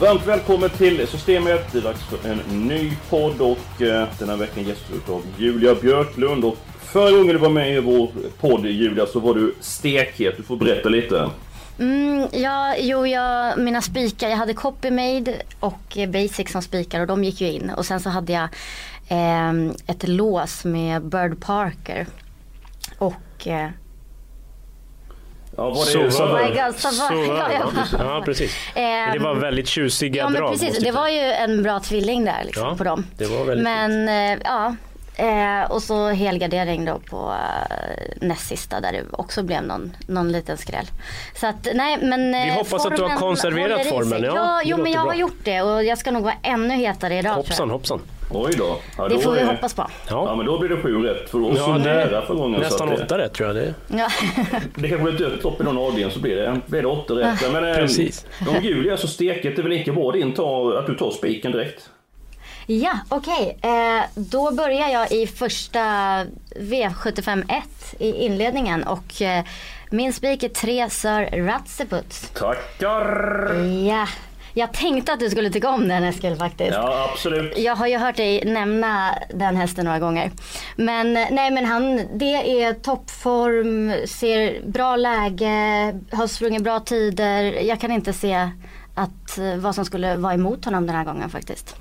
Varmt 0.00 0.26
välkommen 0.26 0.70
till 0.70 1.06
Systemet. 1.06 1.72
Det 1.72 1.78
är 1.78 1.82
dags 1.82 2.02
för 2.02 2.30
en 2.30 2.68
ny 2.68 2.92
podd 3.10 3.40
och 3.40 3.82
eh, 3.82 4.08
den 4.18 4.28
här 4.28 4.36
veckan 4.36 4.64
gästas 4.64 5.08
av 5.08 5.22
Julia 5.38 5.74
Björklund. 5.74 6.44
Och 6.44 6.56
förra 6.78 7.10
gången 7.10 7.26
du 7.26 7.38
var 7.38 7.50
med 7.50 7.76
i 7.76 7.80
vår 7.80 8.10
podd 8.40 8.66
Julia 8.66 9.06
så 9.06 9.20
var 9.20 9.34
du 9.34 9.54
stekhet. 9.60 10.36
Du 10.36 10.42
får 10.42 10.56
berätta 10.56 10.88
lite. 10.88 11.30
Mm, 11.78 12.26
ja, 12.32 12.74
jo, 12.78 13.06
jag, 13.06 13.58
mina 13.58 13.82
spikar, 13.82 14.28
jag 14.28 14.36
hade 14.36 14.54
Copymade 14.54 15.42
och 15.60 15.98
eh, 15.98 16.10
Basic 16.10 16.52
som 16.52 16.62
spikar 16.62 17.00
och 17.00 17.06
de 17.06 17.24
gick 17.24 17.40
ju 17.40 17.52
in. 17.52 17.70
Och 17.70 17.86
sen 17.86 18.00
så 18.00 18.10
hade 18.10 18.32
jag 18.32 18.48
eh, 19.08 19.70
ett 19.86 20.08
lås 20.08 20.64
med 20.64 21.02
Bird 21.02 21.40
Parker. 21.40 22.06
Och 22.98 23.46
eh, 23.46 23.70
Ja, 25.60 25.70
var 25.70 25.92
det 26.02 26.18
var 26.18 26.30
Oh 26.30 26.38
det. 26.38 26.42
my 26.42 26.48
God, 26.48 27.74
det. 27.74 28.04
ja, 28.04 28.22
precis. 28.24 28.54
Ehm, 28.74 29.12
Det 29.12 29.18
var 29.18 29.34
väldigt 29.34 29.68
tjusiga 29.68 30.22
ja 30.22 30.28
men 30.28 30.40
drag. 30.40 30.50
precis, 30.52 30.78
det 30.78 30.90
var 30.90 31.08
ju 31.08 31.18
en 31.20 31.62
bra 31.62 31.80
tvilling 31.80 32.24
där 32.24 32.42
liksom, 32.44 32.68
Ja, 32.68 32.76
på 32.76 32.84
dem. 32.84 33.06
det 33.18 33.26
var 33.26 33.44
väldigt 33.44 33.64
Men 33.64 34.08
eh, 34.08 34.38
ja, 34.44 34.74
eh, 35.16 35.70
och 35.70 35.82
så 35.82 36.08
helgardering 36.08 36.84
då 36.84 36.98
på 36.98 37.34
eh, 37.34 38.26
näst 38.26 38.46
sista 38.48 38.80
där 38.80 38.92
det 38.92 39.02
också 39.12 39.42
blev 39.42 39.62
någon, 39.62 39.96
någon 40.08 40.32
liten 40.32 40.56
skräll. 40.56 40.86
Så 41.34 41.46
att 41.46 41.68
nej 41.74 41.98
men 42.02 42.34
eh, 42.34 42.44
Vi 42.44 42.50
hoppas 42.50 42.86
att 42.86 42.96
du 42.96 43.02
har 43.02 43.16
konserverat 43.16 43.86
formen, 43.86 44.22
ja, 44.22 44.60
jo 44.64 44.76
men 44.76 44.92
jag 44.92 45.02
bra. 45.02 45.10
har 45.12 45.18
gjort 45.18 45.40
det 45.44 45.62
och 45.62 45.84
jag 45.84 45.98
ska 45.98 46.10
nog 46.10 46.22
vara 46.22 46.34
ännu 46.42 46.74
hetare 46.74 47.18
idag 47.18 47.34
Hoppsan 47.34 47.68
jag. 47.68 47.74
hoppsan. 47.74 48.00
Oj 48.32 48.52
då. 48.58 48.76
Ja, 48.98 49.08
Det 49.08 49.14
då 49.14 49.20
får 49.20 49.32
vi 49.32 49.38
är- 49.40 49.46
hoppas 49.46 49.74
på. 49.74 49.82
Ja, 50.08 50.24
Ja. 50.28 50.34
men 50.36 50.46
då 50.46 50.58
blir 50.58 50.68
det 50.68 50.76
sju 50.82 51.02
rätt. 51.02 51.30
För 51.30 51.38
så 51.38 51.52
Ja, 51.56 51.66
det- 51.72 51.78
nära 51.84 52.26
förra 52.26 52.36
gången. 52.36 52.60
Nästan 52.60 52.78
så 52.88 52.92
att 52.94 52.98
det, 52.98 53.04
åtta 53.04 53.18
rätt 53.18 53.32
tror 53.34 53.46
jag 53.48 53.56
det. 53.56 53.74
Ja. 53.98 54.08
det 54.74 54.88
kanske 54.88 55.12
blir 55.12 55.34
ett 55.34 55.44
lopp 55.44 55.60
i 55.60 55.64
någon 55.64 55.78
avdelning 55.78 56.10
så 56.10 56.20
blir 56.20 56.36
det, 56.36 56.60
blir 56.66 56.82
det 56.82 56.88
åtta 56.88 57.14
rätt. 57.14 57.52
Men, 57.52 57.64
eh, 57.68 57.74
Precis. 57.74 58.26
Om 58.48 58.62
Julia 58.64 58.96
så 58.96 59.08
steket, 59.08 59.56
det 59.56 59.60
är 59.60 59.62
väl 59.62 59.72
lika 59.72 59.92
bra 59.92 60.12
din 60.12 60.32
ta, 60.34 60.78
att 60.78 60.86
du 60.86 60.94
tar 60.96 61.10
spiken 61.10 61.52
direkt? 61.52 61.90
Ja, 62.66 62.92
okej. 63.08 63.58
Eh, 63.62 64.02
då 64.14 64.50
börjar 64.54 64.88
jag 64.88 65.12
i 65.12 65.26
första 65.26 65.80
V751 66.56 67.62
i 67.98 68.12
inledningen 68.12 68.82
och 68.82 69.22
eh, 69.22 69.44
min 69.90 70.12
spik 70.12 70.42
är 70.42 70.48
3 70.48 70.90
Sir 70.90 71.46
Ratseput. 71.46 72.34
Tackar! 72.34 73.54
Ja, 73.88 74.06
jag 74.60 74.72
tänkte 74.72 75.12
att 75.12 75.20
du 75.20 75.30
skulle 75.30 75.50
tycka 75.50 75.68
om 75.68 75.88
den 75.88 76.04
Eskil 76.04 76.36
faktiskt. 76.36 76.72
Ja, 76.72 77.08
absolut. 77.12 77.58
Jag 77.58 77.76
har 77.76 77.86
ju 77.86 77.98
hört 77.98 78.16
dig 78.16 78.44
nämna 78.44 79.14
den 79.34 79.56
hästen 79.56 79.84
några 79.84 79.98
gånger. 79.98 80.30
Men 80.76 81.12
nej 81.12 81.50
men 81.50 81.64
han, 81.64 81.96
det 82.14 82.62
är 82.62 82.72
toppform, 82.72 84.06
ser 84.06 84.62
bra 84.66 84.96
läge, 84.96 85.50
har 86.12 86.26
sprungit 86.26 86.62
bra 86.62 86.80
tider. 86.80 87.42
Jag 87.42 87.80
kan 87.80 87.90
inte 87.90 88.12
se 88.12 88.50
att 88.94 89.38
eh, 89.38 89.56
vad 89.56 89.74
som 89.74 89.84
skulle 89.84 90.16
vara 90.16 90.34
emot 90.34 90.64
honom 90.64 90.86
den 90.86 90.96
här 90.96 91.04
gången 91.04 91.30
faktiskt. 91.30 91.76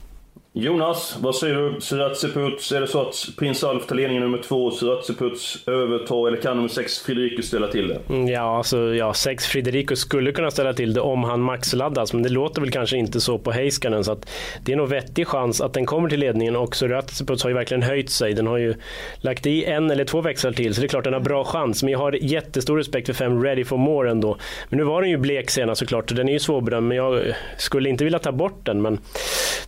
Jonas, 0.54 1.18
vad 1.22 1.36
säger 1.36 1.56
du? 1.56 1.82
Siratseputs, 1.82 2.72
är 2.72 2.82
det 2.82 2.88
så 2.88 3.02
att 3.02 3.28
prins 3.38 3.64
Alf 3.64 3.86
tar 3.88 3.96
ledningen 3.96 4.24
nummer 4.24 4.38
två, 4.38 4.72
Siratseputs 4.72 5.68
övertar, 5.68 6.28
eller 6.28 6.38
kan 6.38 6.56
nummer 6.56 6.70
sex 6.70 7.00
Fredrikus 7.00 7.48
ställa 7.48 7.68
till 7.68 7.88
det? 7.88 8.00
Mm, 8.10 8.28
Ja, 8.28 8.58
alltså, 8.58 8.78
ja, 8.96 9.14
sex 9.14 9.46
Fredrikus 9.48 10.00
skulle 10.00 10.32
kunna 10.32 10.52
ställa 10.52 10.74
till 10.74 10.94
det 10.94 11.02
om 11.02 11.24
han 11.24 11.42
maxladdas, 11.42 12.14
men 12.14 12.24
det 12.24 12.30
låter 12.30 12.62
väl 12.62 12.72
kanske 12.72 12.98
inte 12.98 13.22
så 13.22 13.38
på 13.40 13.52
Heiskanen. 13.52 14.04
Så 14.04 14.12
att 14.12 14.30
det 14.66 14.72
är 14.72 14.76
nog 14.76 14.90
vettig 14.90 15.28
chans 15.28 15.62
att 15.62 15.74
den 15.74 15.86
kommer 15.86 16.10
till 16.10 16.20
ledningen 16.20 16.56
och 16.56 16.76
Suratsipus 16.76 17.44
har 17.44 17.50
ju 17.50 17.56
verkligen 17.56 17.84
höjt 17.84 18.10
sig. 18.10 18.34
Den 18.34 18.48
har 18.48 18.58
ju 18.58 18.76
lagt 19.22 19.46
i 19.46 19.66
en 19.66 19.92
eller 19.92 20.06
två 20.06 20.22
växlar 20.22 20.52
till, 20.52 20.76
så 20.76 20.82
det 20.82 20.88
är 20.88 20.90
klart 20.90 21.04
den 21.04 21.14
har 21.14 21.20
bra 21.20 21.44
chans. 21.44 21.84
Men 21.84 21.92
jag 21.92 22.00
har 22.00 22.12
jättestor 22.12 22.78
respekt 22.78 23.08
för 23.08 23.14
fem 23.14 23.44
Ready 23.44 23.64
for 23.64 23.78
More 23.78 24.10
ändå. 24.12 24.38
Men 24.70 24.78
nu 24.78 24.84
var 24.84 25.02
den 25.02 25.10
ju 25.12 25.18
blek 25.18 25.50
senast 25.50 25.80
såklart, 25.80 26.10
så 26.10 26.16
den 26.16 26.30
är 26.30 26.34
ju 26.34 26.40
svårbedömd, 26.40 26.88
men 26.88 26.98
jag 26.98 27.22
skulle 27.58 27.90
inte 27.90 28.04
vilja 28.04 28.20
ta 28.20 28.32
bort 28.32 28.66
den. 28.66 28.82
Men 28.82 29.00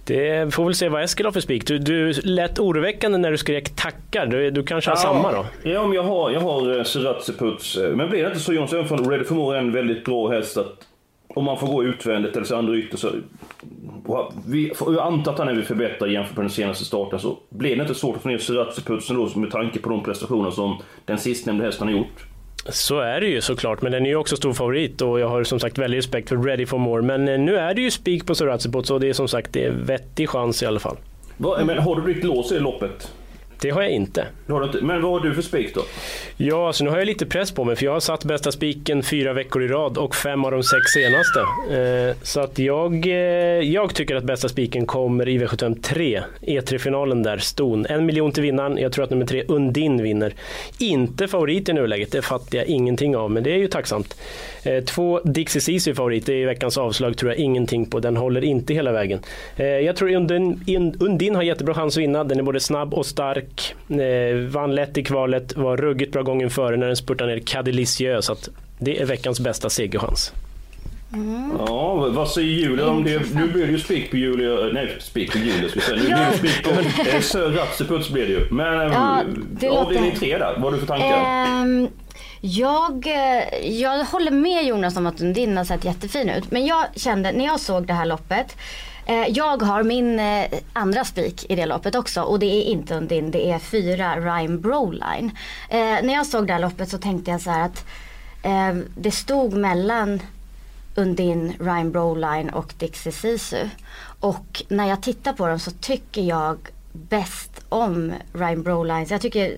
det 0.06 0.54
får 0.54 0.71
väl 0.72 0.76
se 0.76 0.90
vad 0.90 1.04
Eskil 1.04 1.26
har 1.26 1.32
för 1.34 1.40
spik. 1.40 1.68
Du, 1.68 1.78
du 1.78 2.14
lät 2.14 2.60
oroväckande 2.60 3.18
när 3.18 3.32
du 3.32 3.38
skrek 3.38 3.76
tackar. 3.76 4.26
Du, 4.26 4.52
du 4.52 4.64
kanske 4.64 4.92
har 4.92 4.96
samma 4.96 5.32
då? 5.32 5.46
Ja, 5.64 5.84
men 5.88 5.94
jag 5.96 6.04
har, 6.04 6.32
jag 6.32 6.40
har 6.40 6.78
eh, 6.78 6.84
Siratseputs. 6.84 7.78
eh, 7.78 7.96
Men 7.96 8.10
blir 8.10 8.22
det 8.24 8.28
inte 8.28 8.40
så 8.40 8.52
även 8.52 8.88
från 8.88 9.10
Ready 9.12 9.24
for 9.24 9.56
är 9.56 9.60
en 9.60 9.72
väldigt 9.72 10.06
bra 10.06 10.30
häst 10.30 10.58
att 10.58 10.88
om 11.28 11.44
man 11.44 11.58
får 11.58 11.68
gå 11.68 11.84
utvändigt 11.84 12.36
eller 12.36 12.46
så 12.46 12.56
andra 12.56 12.76
ytter 12.76 12.98
så... 12.98 13.12
Vi, 14.46 14.72
jag 14.80 14.98
antar 14.98 15.32
att 15.32 15.40
han 15.40 15.48
är 15.48 15.54
väl 15.54 15.64
förbättrad 15.64 16.12
jämfört 16.12 16.36
med 16.38 16.44
den 16.46 16.50
senaste 16.52 16.86
starten 16.86 17.20
så 17.20 17.38
blir 17.50 17.76
det 17.76 17.82
inte 17.82 17.96
svårt 17.96 18.16
att 18.16 18.22
få 18.22 18.30
ner 18.30 18.38
Siratseputsen 18.38 19.16
då 19.16 19.40
med 19.40 19.52
tanke 19.52 19.80
på 19.80 19.90
de 19.90 20.04
prestationer 20.04 20.52
som 20.52 20.78
den 21.06 21.18
sistnämnda 21.18 21.66
hästen 21.66 21.88
har 21.88 21.96
gjort. 21.96 22.26
Så 22.70 23.00
är 23.00 23.22
det 23.22 23.28
ju 23.28 23.42
såklart, 23.42 23.82
men 23.82 23.92
den 23.92 24.06
är 24.06 24.10
ju 24.10 24.16
också 24.16 24.36
stor 24.36 24.54
favorit 24.54 25.02
och 25.02 25.20
jag 25.20 25.28
har 25.28 25.44
som 25.44 25.60
sagt 25.60 25.78
väldigt 25.78 25.98
respekt 25.98 26.30
för 26.30 26.38
Ready 26.38 26.66
for 26.66 26.78
More. 26.78 27.02
Men 27.02 27.28
eh, 27.28 27.40
nu 27.40 27.58
är 27.58 27.74
det 27.74 27.82
ju 27.82 27.92
spik 27.92 28.26
på 28.26 28.36
Soratsipot 28.36 28.88
så 28.88 29.00
det 29.00 29.10
är 29.10 29.14
som 29.14 29.28
sagt 29.28 29.54
det 29.54 29.66
är 29.66 29.72
vettig 29.72 30.30
chans 30.30 30.64
i 30.64 30.66
alla 30.66 30.80
fall. 30.80 30.98
Va, 31.38 31.60
men 31.66 31.78
har 31.78 31.96
du 31.96 32.14
ditt 32.14 32.24
lås 32.24 32.52
i 32.52 32.56
det 32.56 32.62
loppet? 32.62 33.12
Det 33.62 33.70
har 33.70 33.82
jag 33.82 33.92
inte. 33.92 34.26
Men 34.82 35.02
vad 35.02 35.12
har 35.12 35.20
du 35.20 35.34
för 35.34 35.42
spik 35.42 35.76
då? 35.76 35.82
Ja, 36.38 36.68
alltså 36.68 36.84
nu 36.84 36.90
har 36.90 36.98
jag 36.98 37.06
lite 37.06 37.26
press 37.26 37.52
på 37.52 37.64
mig 37.64 37.76
för 37.76 37.86
jag 37.86 37.94
har 37.94 38.00
satt 38.00 38.26
bästa 38.26 38.52
spiken 38.52 39.04
fyra 39.04 39.34
veckor 39.34 39.64
i 39.64 39.68
rad 39.68 39.98
och 39.98 40.16
fem 40.16 40.46
av 40.46 40.52
de 40.52 40.64
sex 40.64 40.82
senaste. 40.94 41.40
Eh, 42.10 42.16
så 42.24 42.40
att 42.40 42.60
jag, 42.60 43.06
eh, 43.08 43.14
jag 43.72 43.96
tycker 43.96 44.16
att 44.16 44.24
bästa 44.24 44.50
spiken 44.50 44.86
kommer 44.86 45.30
i 45.30 45.38
V75 45.38 45.82
3, 45.82 46.22
E3-finalen 46.42 47.24
där, 47.24 47.38
ston. 47.38 47.86
En 47.90 48.06
miljon 48.06 48.32
till 48.32 48.44
vinnaren, 48.44 48.78
jag 48.78 48.92
tror 48.92 49.04
att 49.04 49.10
nummer 49.10 49.26
tre, 49.26 49.44
Undin, 49.48 50.04
vinner. 50.04 50.34
Inte 50.80 51.28
favorit 51.28 51.70
i 51.70 51.74
nuläget, 51.74 52.12
det 52.12 52.22
fattar 52.22 52.58
jag 52.58 52.68
ingenting 52.68 53.16
av, 53.16 53.32
men 53.32 53.44
det 53.44 53.52
är 53.52 53.58
ju 53.58 53.68
tacksamt. 53.68 54.22
Eh, 54.64 54.84
två, 54.84 55.20
Dixie 55.24 55.62
Ceesay 55.62 55.94
favorit, 55.94 56.26
det 56.26 56.34
är 56.34 56.38
i 56.38 56.46
veckans 56.46 56.78
avslag, 56.78 57.18
tror 57.18 57.32
jag 57.32 57.40
ingenting 57.40 57.86
på. 57.86 58.00
Den 58.00 58.18
håller 58.18 58.44
inte 58.44 58.74
hela 58.74 58.92
vägen. 58.92 59.20
Eh, 59.56 59.66
jag 59.66 59.96
tror 59.96 60.16
Undin, 60.16 60.64
In- 60.68 60.96
Undin 61.00 61.36
har 61.36 61.44
jättebra 61.44 61.74
chans 61.74 61.98
att 61.98 62.02
vinna, 62.04 62.24
den 62.24 62.40
är 62.40 62.44
både 62.44 62.60
snabb 62.60 62.94
och 62.94 63.06
stark. 63.06 63.46
Eh, 63.90 64.36
vann 64.50 64.76
lätt 64.76 64.98
i 64.98 65.04
kvalet, 65.04 65.56
var 65.58 65.78
ruggigt 65.78 66.14
bra 66.14 66.22
gången 66.24 66.50
före 66.50 66.78
när 66.78 66.88
den 66.88 66.96
spurtade 66.96 67.34
ner 67.36 67.42
Cadillicieux. 67.42 68.26
Så 68.26 68.32
att 68.34 68.50
det 68.80 69.02
är 69.02 69.06
veckans 69.06 69.40
bästa 69.40 69.70
segerchans. 69.70 70.34
Ja, 71.68 71.94
vad 72.10 72.30
säger 72.30 72.48
Julia 72.48 72.88
om 72.88 73.04
det? 73.04 73.22
Nu 73.36 73.48
blir 73.48 73.66
det 73.66 73.72
ju 73.72 73.80
spik 73.80 74.12
på 74.12 74.18
Julia, 74.18 74.50
nej 74.74 74.98
spik 75.00 75.32
på 75.32 75.38
Julia 75.38 75.70
ska 75.70 75.80
jag 75.80 75.84
säga. 75.84 75.98
Nu 75.98 76.06
blir 76.06 76.26
det 76.32 76.38
spik 76.38 76.64
på 76.64 76.70
eh, 77.10 77.22
Sir 77.22 77.50
Ratseputs 77.50 78.10
blir 78.10 78.24
det 78.26 78.32
ju. 78.32 78.48
Men 78.52 78.82
eh, 78.82 78.88
Ja, 78.94 79.22
det 79.52 79.70
avdelning 79.70 80.06
låter- 80.10 80.20
tre 80.20 80.38
där, 80.38 80.54
vad 80.54 80.64
har 80.64 80.72
du 80.72 80.78
för 80.80 80.88
tankar? 80.88 81.46
Ehm, 81.48 81.88
jag, 82.42 83.08
eh, 83.08 83.68
jag 83.82 84.06
håller 84.06 84.32
med 84.32 84.64
Jonas 84.66 84.98
om 84.98 85.06
att 85.06 85.22
Undin 85.22 85.58
har 85.58 85.64
sett 85.66 85.86
jättefin 85.86 86.30
ut. 86.30 86.52
Men 86.52 86.66
jag 86.66 86.86
kände 86.96 87.32
när 87.32 87.46
jag 87.46 87.60
såg 87.60 87.88
det 87.88 87.94
här 87.94 88.06
loppet. 88.06 88.58
Eh, 89.12 89.28
jag 89.30 89.62
har 89.62 89.84
min 89.84 90.20
eh, 90.20 90.46
andra 90.74 91.06
spik 91.06 91.46
i 91.50 91.56
det 91.56 91.66
loppet 91.66 91.96
också 91.96 92.22
och 92.22 92.40
det 92.40 92.46
är 92.46 92.64
inte 92.64 92.96
Undin, 92.96 93.32
det 93.32 93.52
är 93.52 93.60
fyra 93.60 94.16
Rhyme 94.20 94.58
Broline. 94.58 95.32
Eh, 95.70 95.78
när 95.80 96.14
jag 96.14 96.28
såg 96.28 96.48
det 96.48 96.54
här 96.54 96.60
loppet 96.60 96.90
så 96.90 96.98
tänkte 96.98 97.32
jag 97.32 97.42
så 97.42 97.50
här 97.50 97.66
att 97.66 97.86
det 98.98 99.12
stod 99.12 99.54
mellan 99.54 100.22
Undin, 100.96 101.54
Rhyme 101.60 101.90
Broline 101.90 102.50
och 102.50 102.74
Dixie 102.78 103.12
Sisu. 103.12 103.70
Och 104.20 104.64
när 104.68 104.88
jag 104.88 105.04
tittar 105.04 105.34
på 105.34 105.48
dem 105.48 105.60
så 105.60 105.72
tycker 105.72 106.22
jag 106.22 106.58
bäst 106.92 107.62
om 107.70 108.14
Rhyme 108.34 108.64
Broline. 108.64 109.06
Jag 109.10 109.22
tycker 109.22 109.58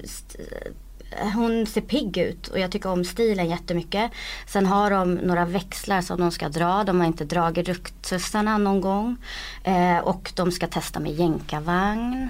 hon 1.33 1.65
ser 1.65 1.81
pigg 1.81 2.17
ut 2.17 2.47
och 2.47 2.59
jag 2.59 2.71
tycker 2.71 2.89
om 2.89 3.05
stilen 3.05 3.49
jättemycket. 3.49 4.11
Sen 4.47 4.65
har 4.65 4.91
de 4.91 5.13
några 5.15 5.45
växlar 5.45 6.01
som 6.01 6.19
de 6.19 6.31
ska 6.31 6.49
dra. 6.49 6.83
De 6.83 6.99
har 6.99 7.07
inte 7.07 7.25
dragit 7.25 7.67
rucktussarna 7.67 8.57
någon 8.57 8.81
gång. 8.81 9.17
Eh, 9.63 9.97
och 9.97 10.31
de 10.35 10.51
ska 10.51 10.67
testa 10.67 10.99
med 10.99 11.11
jänkarvagn. 11.11 12.29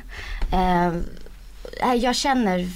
Eh, 0.51 0.93
nej, 1.81 1.97
jag 1.97 2.15
känner 2.15 2.69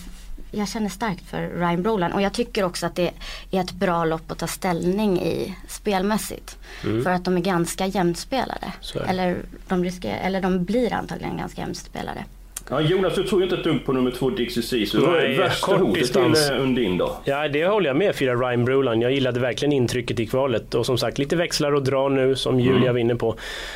jag 0.51 0.67
känner 0.67 0.89
starkt 0.89 1.29
för 1.29 1.49
Ryan 1.49 1.83
Broland 1.83 2.13
och 2.13 2.21
jag 2.21 2.33
tycker 2.33 2.63
också 2.63 2.85
att 2.85 2.95
det 2.95 3.11
är 3.51 3.61
ett 3.61 3.71
bra 3.71 4.05
lopp 4.05 4.31
att 4.31 4.37
ta 4.37 4.47
ställning 4.47 5.21
i 5.21 5.55
spelmässigt. 5.67 6.57
För 7.03 7.09
att 7.11 7.25
de 7.25 7.37
är 7.37 7.41
ganska 7.41 7.85
jämnspelade. 7.85 8.71
Eller 9.07 9.37
de, 9.67 9.83
riskerar, 9.83 10.17
eller 10.17 10.41
de 10.41 10.63
blir 10.63 10.93
antagligen 10.93 11.37
ganska 11.37 11.61
jämnspelade. 11.61 12.25
Ja, 12.69 12.81
Jonas, 12.81 13.15
du 13.15 13.23
tror 13.23 13.41
ju 13.41 13.45
inte 13.45 13.55
ett 13.57 13.63
dugg 13.63 13.85
på 13.85 13.93
nummer 13.93 14.11
två 14.11 14.29
Dixie 14.29 14.63
Ceesay. 14.63 15.01
Vad 15.01 15.15
är 15.15 15.21
Nej, 15.21 15.37
värsta 15.37 15.75
hotet 15.75 15.93
distans. 16.01 16.47
till 16.47 16.55
eh, 16.55 16.61
Undin 16.61 16.97
då? 16.97 17.17
Ja, 17.25 17.47
det 17.47 17.65
håller 17.65 17.87
jag 17.87 17.97
med 17.97 18.15
fyra 18.15 18.35
Ryan 18.35 18.65
Bruland. 18.65 19.03
Jag 19.03 19.11
gillade 19.11 19.39
verkligen 19.39 19.73
intrycket 19.73 20.19
i 20.19 20.25
kvalet. 20.25 20.75
Och 20.75 20.85
som 20.85 20.97
sagt, 20.97 21.17
lite 21.17 21.35
växlar 21.35 21.75
och 21.75 21.83
dra 21.83 22.09
nu 22.09 22.35
som 22.35 22.59
Julia 22.59 22.91
var 22.91 22.99
inne 22.99 23.15
på. 23.15 23.35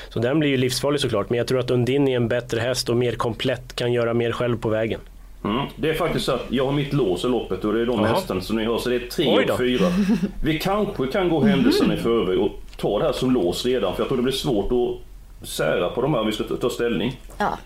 Så 0.09 0.19
den 0.19 0.39
blir 0.39 0.49
ju 0.49 0.57
livsfarlig 0.57 1.01
såklart. 1.01 1.29
Men 1.29 1.38
jag 1.38 1.47
tror 1.47 1.59
att 1.59 1.71
Undin 1.71 2.07
är 2.07 2.15
en 2.15 2.27
bättre 2.27 2.59
häst 2.59 2.89
och 2.89 2.97
mer 2.97 3.11
komplett, 3.11 3.75
kan 3.75 3.93
göra 3.93 4.13
mer 4.13 4.31
själv 4.31 4.57
på 4.57 4.69
vägen. 4.69 4.99
Mm. 5.43 5.65
Det 5.75 5.89
är 5.89 5.93
faktiskt 5.93 6.25
så 6.25 6.31
att 6.31 6.45
jag 6.49 6.65
har 6.65 6.71
mitt 6.71 6.93
lås 6.93 7.25
i 7.25 7.27
loppet 7.27 7.65
och 7.65 7.73
det 7.73 7.81
är 7.81 7.85
de 7.85 7.99
hästarna 7.99 8.41
som 8.41 8.55
ni 8.55 8.65
har. 8.65 8.77
Så 8.77 8.89
det 8.89 8.95
är 8.95 8.99
tre 9.09 9.51
och 9.51 9.57
fyra. 9.57 9.88
Vi 10.43 10.59
kanske 10.59 11.07
kan 11.07 11.29
gå 11.29 11.43
händelserna 11.43 11.93
i 11.93 11.97
förväg 11.97 12.39
och 12.39 12.51
ta 12.77 12.99
det 12.99 13.05
här 13.05 13.11
som 13.13 13.31
lås 13.31 13.65
redan. 13.65 13.95
För 13.95 14.01
jag 14.01 14.07
tror 14.07 14.17
det 14.17 14.23
blir 14.23 14.33
svårt 14.33 14.71
att 14.71 15.47
sära 15.47 15.89
på 15.89 16.01
de 16.01 16.13
här 16.13 16.21
om 16.21 16.27
vi 16.27 16.31
ska 16.31 16.43
ta 16.43 16.69
ställning. 16.69 17.19
Ja. 17.38 17.57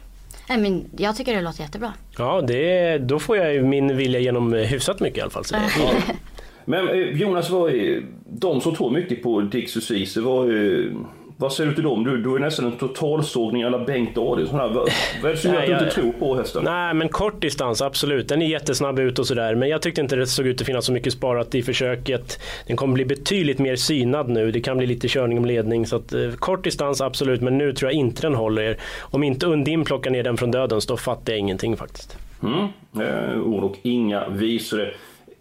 Nej, 0.50 0.58
men 0.58 0.86
jag 0.98 1.16
tycker 1.16 1.36
det 1.36 1.42
låter 1.42 1.62
jättebra. 1.62 1.94
Ja, 2.18 2.42
det, 2.42 2.98
då 2.98 3.20
får 3.20 3.38
jag 3.38 3.54
ju 3.54 3.64
min 3.64 3.98
vilja 3.98 4.20
genom 4.20 4.54
eh, 4.54 4.60
hyfsat 4.62 5.00
mycket 5.00 5.18
i 5.18 5.22
alla 5.22 5.30
fall. 5.32 5.44
Men 6.66 6.90
eh, 6.90 6.96
Jonas, 6.96 7.50
vad 7.50 7.72
är, 7.74 8.04
de 8.30 8.62
som 8.62 8.76
tror 8.76 8.92
mycket 8.92 9.24
på 9.24 9.42
Dixie 9.42 9.82
Ceesay, 9.82 10.24
vad, 10.24 10.50
är- 10.50 10.94
vad 11.38 11.54
säger 11.54 11.70
du 11.70 11.76
till 11.76 11.84
dem? 11.84 12.04
Du, 12.04 12.18
du 12.18 12.36
är 12.36 12.40
nästan 12.40 12.66
en 12.66 12.78
totalsågning 12.78 13.64
alla 13.64 13.80
Bengt 13.80 14.18
Adielsson 14.18 14.60
här. 14.60 14.68
Vad, 14.68 14.90
vad 15.22 15.32
är 15.32 15.36
det 15.36 15.38
som 15.38 15.54
gör 15.54 15.62
att 15.62 15.68
du 15.68 15.74
inte 15.74 15.90
tror 15.90 16.12
på 16.12 16.36
hästen? 16.36 16.64
Nej, 16.64 16.94
men 16.94 17.10
kort 17.10 17.42
distans, 17.42 17.82
absolut. 17.82 18.28
Den 18.28 18.42
är 18.42 18.46
jättesnabb 18.46 19.00
ut 19.00 19.20
och 19.20 19.28
sådär. 19.28 19.56
Men 19.56 19.70
jag 19.70 19.82
tyckte 19.82 20.02
inte 20.02 20.16
det 20.16 20.28
såg 20.28 20.48
ut 20.48 20.62
att 20.62 20.68
finnas 20.68 20.86
så 20.86 20.92
mycket 20.92 21.14
sparat 21.14 21.56
i 21.56 21.64
försöket. 21.64 22.40
Den 22.68 22.76
kommer 22.76 22.94
bli 22.94 23.06
betydligt 23.06 23.60
mer 23.60 23.76
synad 23.76 24.30
nu. 24.30 24.52
Det 24.52 24.62
kan 24.62 24.78
bli 24.78 24.88
lite 24.88 25.08
körning 25.08 25.38
om 25.38 25.46
ledning. 25.46 25.86
Så 25.86 25.96
att, 25.96 26.14
eh, 26.14 26.32
kort 26.32 26.64
distans, 26.64 27.02
absolut. 27.02 27.42
Men 27.42 27.58
nu 27.58 27.74
tror 27.74 27.92
jag 27.92 28.00
inte 28.00 28.22
den 28.22 28.36
håller. 28.36 28.78
Om 29.00 29.24
inte 29.24 29.46
Undin 29.46 29.86
plockar 29.86 30.12
ner 30.12 30.24
den 30.24 30.38
från 30.38 30.52
dödens, 30.52 30.86
då 30.86 30.98
fattar 30.98 31.34
jag 31.34 31.40
ingenting 31.40 31.78
faktiskt. 31.78 32.18
Mm. 32.44 32.68
Eh, 33.08 33.42
ord 33.42 33.64
och 33.64 33.78
inga 33.84 34.30
visor. 34.30 34.94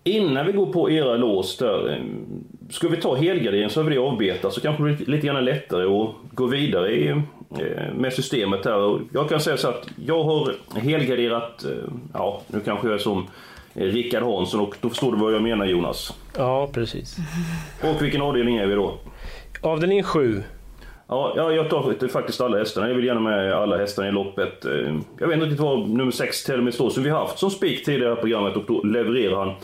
Innan 0.06 0.46
vi 0.46 0.52
går 0.52 0.66
på 0.66 0.90
era 0.90 1.16
lås 1.16 1.56
där, 1.56 1.92
eh, 1.92 1.98
ska 2.70 2.88
vi 2.88 2.96
ta 2.96 3.14
helgardering 3.14 3.70
så 3.70 3.82
har 3.82 3.88
vi 3.90 3.94
det 3.94 4.00
avbetat 4.00 4.52
så 4.52 4.60
kanske 4.60 4.82
det 4.82 4.96
blir 4.96 5.06
lite 5.06 5.26
grann 5.26 5.44
lättare 5.44 5.84
att 5.84 6.10
gå 6.30 6.46
vidare 6.46 6.92
i, 6.92 7.08
eh, 7.08 7.94
med 7.96 8.12
systemet 8.12 8.64
här. 8.64 8.78
Och 8.78 9.00
Jag 9.12 9.28
kan 9.28 9.40
säga 9.40 9.56
så 9.56 9.68
att 9.68 9.88
jag 10.06 10.24
har 10.24 10.54
helgarderat, 10.80 11.64
eh, 11.64 11.70
ja 12.12 12.40
nu 12.46 12.60
kanske 12.60 12.86
jag 12.86 12.94
är 12.94 12.98
som 12.98 13.26
Rickard 13.74 14.22
Hansson 14.22 14.60
och 14.60 14.76
då 14.80 14.88
förstår 14.88 15.12
du 15.12 15.18
vad 15.18 15.34
jag 15.34 15.42
menar 15.42 15.66
Jonas. 15.66 16.14
Ja, 16.36 16.68
precis. 16.72 17.16
Och 17.82 18.02
vilken 18.02 18.22
avdelning 18.22 18.56
är 18.56 18.66
vi 18.66 18.74
då? 18.74 18.94
Avdelning 19.60 20.02
7. 20.02 20.42
Ja, 21.08 21.32
ja, 21.36 21.52
jag 21.52 21.70
tar 21.70 22.08
faktiskt 22.08 22.40
alla 22.40 22.58
hästarna. 22.58 22.88
Jag 22.88 22.94
vill 22.94 23.04
gärna 23.04 23.20
med 23.20 23.52
alla 23.52 23.76
hästarna 23.78 24.08
i 24.08 24.12
loppet. 24.12 24.64
Jag 25.20 25.28
vet 25.28 25.34
inte 25.34 25.46
riktigt 25.46 25.60
vad 25.60 25.88
nummer 25.88 26.12
6 26.12 26.44
till 26.44 26.58
och 26.58 26.64
med 26.64 26.74
står 26.74 26.90
som 26.90 27.02
vi 27.02 27.10
har 27.10 27.18
haft 27.18 27.38
som 27.38 27.50
spik 27.50 27.84
tidigare 27.84 28.12
i 28.12 28.16
programmet 28.16 28.56
och 28.56 28.64
då 28.66 28.82
levererar 28.82 29.36
han. 29.36 29.54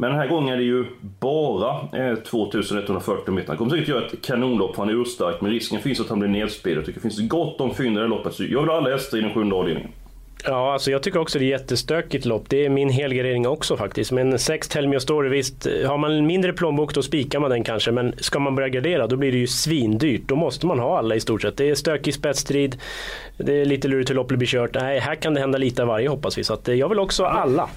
Men 0.00 0.10
den 0.10 0.18
här 0.18 0.28
gången 0.28 0.54
är 0.54 0.56
det 0.56 0.62
ju 0.62 0.84
bara 1.20 1.70
eh, 1.92 2.14
2140 2.14 3.34
meter. 3.34 3.48
Han 3.48 3.56
kommer 3.56 3.70
säkert 3.70 3.88
göra 3.88 4.06
ett 4.06 4.22
kanonlopp 4.22 4.74
för 4.74 4.82
han 4.82 4.94
är 4.94 5.00
urstark 5.00 5.40
men 5.40 5.50
risken 5.50 5.80
finns 5.80 6.00
att 6.00 6.08
han 6.08 6.18
blir 6.18 6.28
nedspelad. 6.28 6.78
Jag 6.78 6.86
tycker 6.86 7.00
det 7.00 7.14
finns 7.14 7.28
gott 7.28 7.60
om 7.60 7.74
fynd 7.74 7.98
i 7.98 8.00
det 8.00 8.06
loppet. 8.06 8.34
Så 8.34 8.44
jag 8.44 8.60
vill 8.60 8.70
ha 8.70 8.76
alla 8.76 8.90
hästar 8.90 9.18
i 9.18 9.20
den 9.20 9.34
sjunde 9.34 9.56
avdelningen. 9.56 9.90
Ja, 10.44 10.72
alltså 10.72 10.90
jag 10.90 11.02
tycker 11.02 11.18
också 11.18 11.38
det 11.38 11.44
är 11.44 11.48
jättestökigt 11.48 12.24
lopp. 12.24 12.44
Det 12.48 12.64
är 12.64 12.68
min 12.68 12.90
helgardering 12.90 13.46
också 13.46 13.76
faktiskt. 13.76 14.12
Men 14.12 14.38
6 14.38 14.68
Telmio 14.68 15.00
Story, 15.00 15.28
visst, 15.28 15.66
eh, 15.66 15.88
har 15.88 15.98
man 15.98 16.12
en 16.12 16.26
mindre 16.26 16.52
plånbok 16.52 16.94
då 16.94 17.02
spikar 17.02 17.40
man 17.40 17.50
den 17.50 17.64
kanske. 17.64 17.92
Men 17.92 18.14
ska 18.18 18.38
man 18.38 18.54
börja 18.54 18.68
gardera 18.68 19.06
då 19.06 19.16
blir 19.16 19.32
det 19.32 19.38
ju 19.38 19.46
svindyrt. 19.46 20.22
Då 20.26 20.36
måste 20.36 20.66
man 20.66 20.78
ha 20.78 20.98
alla 20.98 21.14
i 21.14 21.20
stort 21.20 21.42
sett. 21.42 21.56
Det 21.56 21.70
är 21.70 21.74
stökig 21.74 22.14
spetsstrid, 22.14 22.76
det 23.36 23.60
är 23.60 23.64
lite 23.64 23.88
lurigt 23.88 24.10
hur 24.10 24.14
loppet 24.14 24.38
blir 24.38 24.48
kört. 24.48 24.74
Nej, 24.74 24.98
här 24.98 25.14
kan 25.14 25.34
det 25.34 25.40
hända 25.40 25.58
lite 25.58 25.82
av 25.82 25.88
varje 25.88 26.08
hoppas 26.08 26.38
vi. 26.38 26.44
Så 26.44 26.54
att, 26.54 26.68
eh, 26.68 26.74
jag 26.74 26.88
vill 26.88 26.98
också 26.98 27.22
ha 27.22 27.30
alla. 27.30 27.68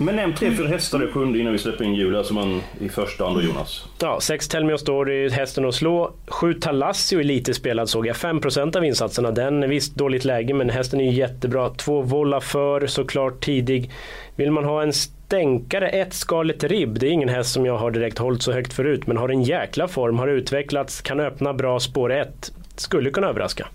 Men 0.00 0.16
nämn 0.16 0.34
tre, 0.34 0.50
fyra 0.56 0.68
hästar 0.68 1.08
i 1.08 1.12
sjunde 1.12 1.38
innan 1.38 1.52
vi 1.52 1.58
släpper 1.58 1.84
in 1.84 1.94
Julia 1.94 2.24
som 2.24 2.34
man 2.34 2.62
i 2.80 2.88
första 2.88 3.24
hand 3.24 3.36
och 3.36 3.42
Jonas. 3.42 3.84
Ja, 4.00 4.20
6 4.20 4.48
Tell 4.48 4.64
Me 4.64 4.72
a 4.72 4.78
Story, 4.78 5.28
hästen 5.28 5.64
att 5.64 5.74
slå. 5.74 6.12
7 6.26 6.54
Talassio 6.54 7.20
är 7.20 7.24
lite 7.24 7.54
spelad 7.54 7.88
såg 7.88 8.06
jag. 8.06 8.16
5% 8.16 8.76
av 8.76 8.84
insatserna. 8.84 9.30
Den 9.30 9.62
är 9.62 9.68
visst 9.68 9.94
dåligt 9.94 10.24
läge 10.24 10.54
men 10.54 10.70
hästen 10.70 11.00
är 11.00 11.04
ju 11.04 11.10
jättebra. 11.10 11.70
2 11.70 12.02
Volla 12.02 12.40
för 12.40 12.86
såklart 12.86 13.44
tidig. 13.44 13.90
Vill 14.36 14.50
man 14.50 14.64
ha 14.64 14.82
en 14.82 14.92
stänkare, 14.92 15.88
ett 15.88 16.14
Scarlet 16.14 16.64
Ribb. 16.64 16.98
Det 16.98 17.06
är 17.06 17.10
ingen 17.10 17.28
häst 17.28 17.52
som 17.52 17.66
jag 17.66 17.78
har 17.78 17.90
direkt 17.90 18.18
hållit 18.18 18.42
så 18.42 18.52
högt 18.52 18.72
förut 18.72 19.06
men 19.06 19.16
har 19.16 19.28
en 19.28 19.42
jäkla 19.42 19.88
form, 19.88 20.18
har 20.18 20.28
utvecklats, 20.28 21.00
kan 21.00 21.20
öppna 21.20 21.52
bra 21.52 21.80
spår 21.80 22.12
1. 22.12 22.52
Skulle 22.76 23.10
kunna 23.10 23.26
överraska. 23.26 23.66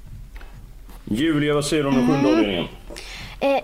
Julia, 1.05 1.53
vad 1.53 1.65
säger 1.65 1.83
du 1.83 1.89
om 1.89 1.95
den 1.95 2.07
sjunde 2.07 2.29
avdelningen? 2.29 2.63
Eh, 2.63 2.69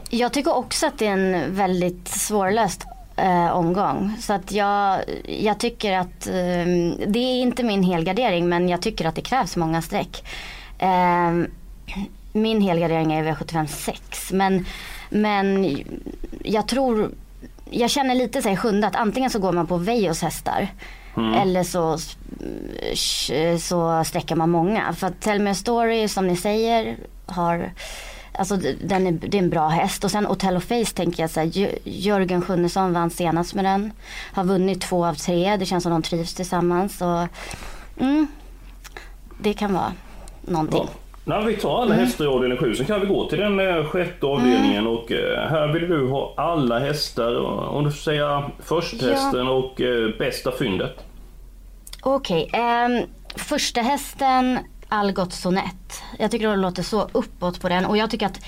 jag 0.09 0.33
tycker 0.33 0.55
också 0.55 0.87
att 0.87 0.97
det 0.97 1.07
är 1.07 1.11
en 1.11 1.55
väldigt 1.55 2.07
svårlöst 2.07 2.85
eh, 3.19 3.49
omgång. 3.49 4.15
Så 4.19 4.33
att 4.33 4.51
jag, 4.51 5.03
jag 5.25 5.59
tycker 5.59 5.97
att 5.97 6.27
eh, 6.27 6.65
det 7.07 7.19
är 7.19 7.41
inte 7.41 7.63
min 7.63 7.83
helgardering 7.83 8.49
men 8.49 8.69
jag 8.69 8.81
tycker 8.81 9.05
att 9.05 9.15
det 9.15 9.21
krävs 9.21 9.55
många 9.55 9.81
streck. 9.81 10.23
Eh, 10.79 11.31
min 12.33 12.61
helgardering 12.61 13.13
är 13.13 13.23
V75 13.23 13.65
6 13.67 14.31
men, 14.31 14.65
men 15.09 15.77
jag 16.43 16.67
tror, 16.67 17.11
jag 17.69 17.89
känner 17.89 18.15
lite 18.15 18.41
så 18.41 18.49
här 18.49 18.55
sjunde 18.55 18.87
att 18.87 18.95
antingen 18.95 19.29
så 19.29 19.39
går 19.39 19.51
man 19.51 19.67
på 19.67 19.77
Vejos 19.77 20.21
hästar 20.21 20.67
eller 21.41 21.63
så, 21.63 21.97
så 23.59 24.03
sträcker 24.03 24.35
man 24.35 24.49
många. 24.49 24.93
För 24.93 25.07
att 25.07 25.21
Tell 25.21 25.39
Me 25.39 25.49
a 25.49 25.55
Story 25.55 26.07
som 26.07 26.27
ni 26.27 26.35
säger 26.35 26.97
har 27.25 27.71
Alltså 28.33 28.57
den 28.83 29.07
är, 29.07 29.11
det 29.11 29.37
är 29.37 29.41
en 29.41 29.49
bra 29.49 29.67
häst. 29.67 30.03
Och 30.03 30.11
sen 30.11 30.27
Otello 30.27 30.59
Face 30.59 30.85
tänker 30.95 31.23
jag 31.23 31.29
så 31.29 31.39
här, 31.39 31.47
Jö- 31.47 31.77
Jörgen 31.83 32.41
Sjunnesson 32.41 32.93
vann 32.93 33.09
senast 33.09 33.53
med 33.53 33.65
den. 33.65 33.91
Har 34.33 34.43
vunnit 34.43 34.81
två 34.81 35.05
av 35.05 35.13
tre. 35.13 35.57
Det 35.57 35.65
känns 35.65 35.83
som 35.83 35.91
de 35.91 36.01
trivs 36.01 36.33
tillsammans. 36.33 37.01
Och, 37.01 37.27
mm, 38.03 38.27
det 39.41 39.53
kan 39.53 39.73
vara 39.73 39.93
någonting. 40.41 40.83
Ja. 40.83 40.89
Nej, 41.25 41.45
vi 41.45 41.55
tar 41.55 41.81
alla 41.81 41.95
hästar 41.95 42.25
i 42.25 42.27
avdelning 42.27 42.57
7, 42.57 42.75
sen 42.75 42.85
kan 42.85 42.99
vi 43.01 43.05
gå 43.07 43.29
till 43.29 43.39
den 43.39 43.59
eh, 43.59 43.85
sjätte 43.85 44.25
avdelningen 44.25 44.87
och 44.87 45.11
eh, 45.11 45.49
här 45.49 45.67
vill 45.73 45.89
du 45.89 46.07
ha 46.07 46.33
alla 46.37 46.79
hästar, 46.79 47.35
och- 47.35 47.77
om 47.77 47.83
du 47.83 47.91
får 47.91 47.97
säga 47.97 48.51
försthästen 48.63 49.47
och 49.47 49.81
eh, 49.81 50.09
bästa 50.19 50.51
fyndet. 50.51 50.97
Okej, 52.01 52.49
ehm, 52.53 53.01
första 53.35 53.81
hästen 53.81 54.59
Algot 54.89 55.33
Sonett. 55.33 56.03
Jag 56.19 56.31
tycker 56.31 56.47
de 56.47 56.59
låter 56.59 56.83
så 56.83 57.09
uppåt 57.11 57.61
på 57.61 57.69
den 57.69 57.85
och 57.85 57.97
jag 57.97 58.09
tycker 58.09 58.25
att 58.25 58.41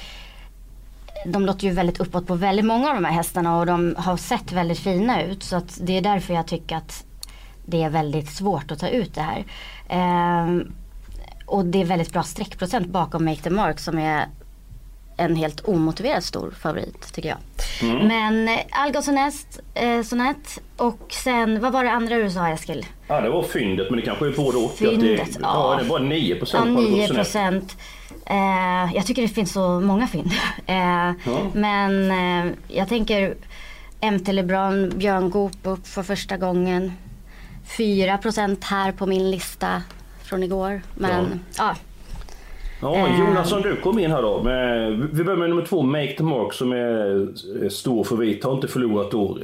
de 1.25 1.45
låter 1.45 1.67
ju 1.67 1.73
väldigt 1.73 1.99
uppåt 1.99 2.27
på 2.27 2.35
väldigt 2.35 2.65
många 2.65 2.89
av 2.89 2.95
de 2.95 3.05
här 3.05 3.13
hästarna 3.13 3.57
och 3.57 3.65
de 3.65 3.95
har 3.97 4.17
sett 4.17 4.51
väldigt 4.51 4.79
fina 4.79 5.23
ut. 5.23 5.43
Så 5.43 5.55
att 5.55 5.79
det 5.81 5.97
är 5.97 6.01
därför 6.01 6.33
jag 6.33 6.47
tycker 6.47 6.75
att 6.75 7.05
det 7.65 7.83
är 7.83 7.89
väldigt 7.89 8.29
svårt 8.29 8.71
att 8.71 8.79
ta 8.79 8.87
ut 8.87 9.15
det 9.15 9.21
här. 9.21 9.45
Ehm, 9.89 10.73
och 11.45 11.65
det 11.65 11.81
är 11.81 11.85
väldigt 11.85 12.13
bra 12.13 12.23
streckprocent 12.23 12.87
bakom 12.87 13.25
Make 13.25 13.41
the 13.41 13.49
Mark 13.49 13.79
som 13.79 13.97
är 13.97 14.27
en 15.21 15.35
helt 15.35 15.67
omotiverat 15.67 16.23
stor 16.23 16.51
favorit 16.61 17.13
tycker 17.13 17.29
jag. 17.29 17.37
Men 18.07 18.47
eh, 18.47 18.59
Algot 18.71 19.03
Sonett, 19.03 19.59
eh, 19.73 20.01
Sonett 20.01 20.61
och 20.77 21.13
sen, 21.23 21.59
vad 21.61 21.73
var 21.73 21.83
det 21.83 21.91
andra 21.91 22.15
du 22.15 22.29
sa 22.29 22.47
Eskil? 22.49 22.85
Ja, 23.07 23.21
det 23.21 23.29
var 23.29 23.43
fyndet, 23.43 23.89
men 23.89 23.99
det 23.99 24.05
kanske 24.05 24.25
är 24.27 24.31
både 24.31 24.57
och. 24.57 24.71
Fyndet, 24.71 25.33
det, 25.33 25.39
ja. 25.41 25.73
ja. 25.73 25.83
det 25.83 25.89
bara 25.89 26.03
9 26.03 26.33
Ja, 26.33 26.39
procent 26.39 26.79
9 26.79 27.07
procent. 27.07 27.77
Eh, 28.25 28.95
jag 28.95 29.05
tycker 29.05 29.21
det 29.21 29.27
finns 29.27 29.51
så 29.51 29.79
många 29.79 30.07
fynd. 30.07 30.31
Eh, 30.65 31.11
Men 31.53 32.11
eh, 32.11 32.53
jag 32.67 32.87
tänker 32.89 33.35
MT 34.11 34.31
LeBron, 34.33 34.89
Björn 34.95 35.29
Goop 35.29 35.57
upp 35.63 35.87
för 35.87 36.03
första 36.03 36.37
gången. 36.37 36.93
4 37.77 38.17
procent 38.17 38.63
här 38.63 38.91
på 38.91 39.05
min 39.05 39.31
lista 39.31 39.83
från 40.23 40.43
igår. 40.43 40.81
Men 40.95 41.39
ja, 41.57 41.63
Ja, 41.65 41.75
Eh. 42.83 43.19
Jonas, 43.19 43.51
om 43.51 43.61
du 43.61 43.75
kom 43.75 43.99
in 43.99 44.11
här 44.11 44.21
då. 44.21 44.43
Med, 44.43 44.91
vi 45.13 45.23
börjar 45.23 45.37
med 45.39 45.49
nummer 45.49 45.65
två, 45.65 45.81
Make 45.81 46.13
the 46.17 46.23
Mark, 46.23 46.53
som 46.53 46.71
är 46.71 47.27
eh, 47.63 47.69
stor 47.69 48.03
favorit. 48.03 48.43
Har 48.43 48.53
inte 48.53 48.67
förlorat 48.67 49.13
år. 49.13 49.39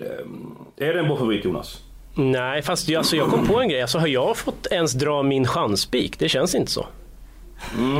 Eh, 0.77 0.87
Är 0.87 0.93
det 0.93 0.99
en 0.99 1.07
bra 1.07 1.17
favorit, 1.17 1.45
Jonas? 1.45 1.83
Nej, 2.15 2.61
fast 2.61 2.89
jag, 2.89 2.97
alltså, 2.99 3.15
jag 3.15 3.27
kom 3.29 3.47
på 3.47 3.59
en 3.59 3.69
grej. 3.69 3.81
Alltså, 3.81 3.97
har 3.99 4.07
jag 4.07 4.37
fått 4.37 4.67
ens 4.71 4.93
dra 4.93 5.23
min 5.23 5.45
chansspik? 5.47 6.19
Det 6.19 6.29
känns 6.29 6.55
inte 6.55 6.71
så. 6.71 6.85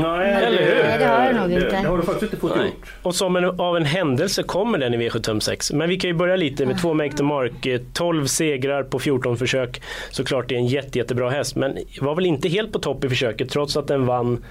Nej, 0.02 0.44
Eller 0.44 0.62
hur? 0.62 0.82
Nej, 0.84 0.98
det 0.98 1.04
har 1.06 1.32
du 1.32 1.38
nog 1.40 1.50
inte. 1.52 1.80
Det 1.82 1.88
har 1.88 1.96
du 1.96 2.02
faktiskt 2.02 2.22
inte 2.32 2.36
fått 2.46 2.56
Nej. 2.56 2.66
gjort. 2.66 2.92
Och 3.02 3.14
som 3.14 3.36
en, 3.36 3.44
av 3.60 3.76
en 3.76 3.84
händelse 3.84 4.42
kommer 4.42 4.78
den 4.78 4.94
i 4.94 5.08
V756. 5.08 5.74
Men 5.74 5.88
vi 5.88 5.96
kan 5.96 6.10
ju 6.10 6.14
börja 6.14 6.36
lite 6.36 6.66
med 6.66 6.80
två 6.80 6.94
Make 6.94 7.12
the 7.16 7.22
Mark. 7.22 7.66
eh, 7.66 7.80
12 7.92 8.26
segrar 8.26 8.82
på 8.82 8.98
14 8.98 9.36
försök. 9.36 9.82
Såklart 10.10 10.48
det 10.48 10.54
är 10.54 10.58
en 10.58 10.66
jätte, 10.66 10.98
jättebra 10.98 11.30
häst. 11.30 11.56
Men 11.56 11.78
var 12.00 12.14
väl 12.14 12.26
inte 12.26 12.48
helt 12.48 12.72
på 12.72 12.78
topp 12.78 13.04
i 13.04 13.08
försöket 13.08 13.50
trots 13.50 13.76
att 13.76 13.86
den 13.88 14.06
vann. 14.06 14.44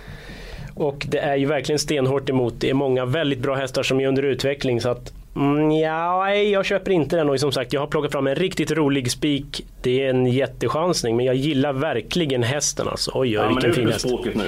Och 0.77 1.05
det 1.09 1.19
är 1.19 1.35
ju 1.35 1.45
verkligen 1.45 1.79
stenhårt 1.79 2.29
emot. 2.29 2.53
Det 2.59 2.69
är 2.69 2.73
många 2.73 3.05
väldigt 3.05 3.39
bra 3.39 3.55
hästar 3.55 3.83
som 3.83 3.99
är 3.99 4.07
under 4.07 4.23
utveckling. 4.23 4.81
Så 4.81 4.89
att 4.89 5.13
Mm, 5.35 5.71
ja, 5.71 6.33
jag 6.35 6.65
köper 6.65 6.91
inte 6.91 7.15
den 7.15 7.29
och 7.29 7.39
som 7.39 7.51
sagt 7.51 7.73
jag 7.73 7.81
har 7.81 7.87
plockat 7.87 8.11
fram 8.11 8.27
en 8.27 8.35
riktigt 8.35 8.71
rolig 8.71 9.11
spik. 9.11 9.65
Det 9.81 10.03
är 10.05 10.09
en 10.09 10.25
jättechansning 10.25 11.15
men 11.15 11.25
jag 11.25 11.35
gillar 11.35 11.73
verkligen 11.73 12.43
hästen 12.43 12.87
alltså. 12.87 13.11
Oj, 13.13 13.19
oj, 13.27 13.33
Ja, 13.33 13.47
vilken 13.47 13.73
fin 13.73 13.87
häst. 13.87 14.05
nu. 14.35 14.43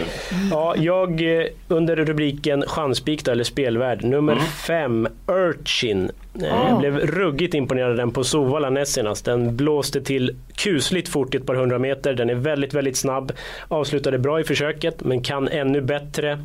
Ja, 0.52 0.76
jag 0.78 1.40
eh, 1.40 1.46
under 1.68 1.96
rubriken 1.96 2.64
chanspik 2.68 3.26
då, 3.26 3.32
eller 3.32 3.44
spelvärd, 3.44 4.04
nummer 4.04 4.34
Mm. 4.34 4.46
fem, 4.46 5.08
Urchin. 5.28 6.12
Eh, 6.44 6.48
Jag 6.70 6.80
blev 6.80 6.98
ruggigt 7.00 7.54
imponerad 7.54 7.92
av 7.92 7.98
den 7.98 8.12
på 8.12 8.24
Sovalla 8.24 8.70
näst 8.70 8.92
senast. 8.92 9.26
Den 9.26 9.58
blåste 9.58 10.02
till 10.02 10.36
kusligt 10.56 11.10
fort 11.10 11.34
i 11.36 11.38
ett 11.38 11.46
par 11.46 11.56
hundra 11.56 11.80
meter. 11.80 12.14
Den 12.14 12.30
är 12.30 12.36
väldigt, 12.36 12.74
väldigt 12.74 12.98
snabb. 12.98 13.32
Avslutade 13.68 14.20
bra 14.20 14.40
i 14.40 14.44
försöket, 14.44 15.04
men 15.04 15.24
kan 15.24 15.48
ännu 15.48 15.82
bättre. 15.82 16.40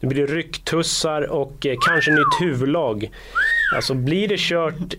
Nu 0.00 0.08
blir 0.08 0.26
det 0.26 0.32
rycktussar 0.34 1.30
och 1.32 1.66
eh, 1.66 1.76
kanske 1.88 2.10
nytt 2.10 2.40
huvudlag. 2.40 3.10
Alltså 3.76 3.94
blir 3.94 4.28
det 4.28 4.38
kört 4.38 4.94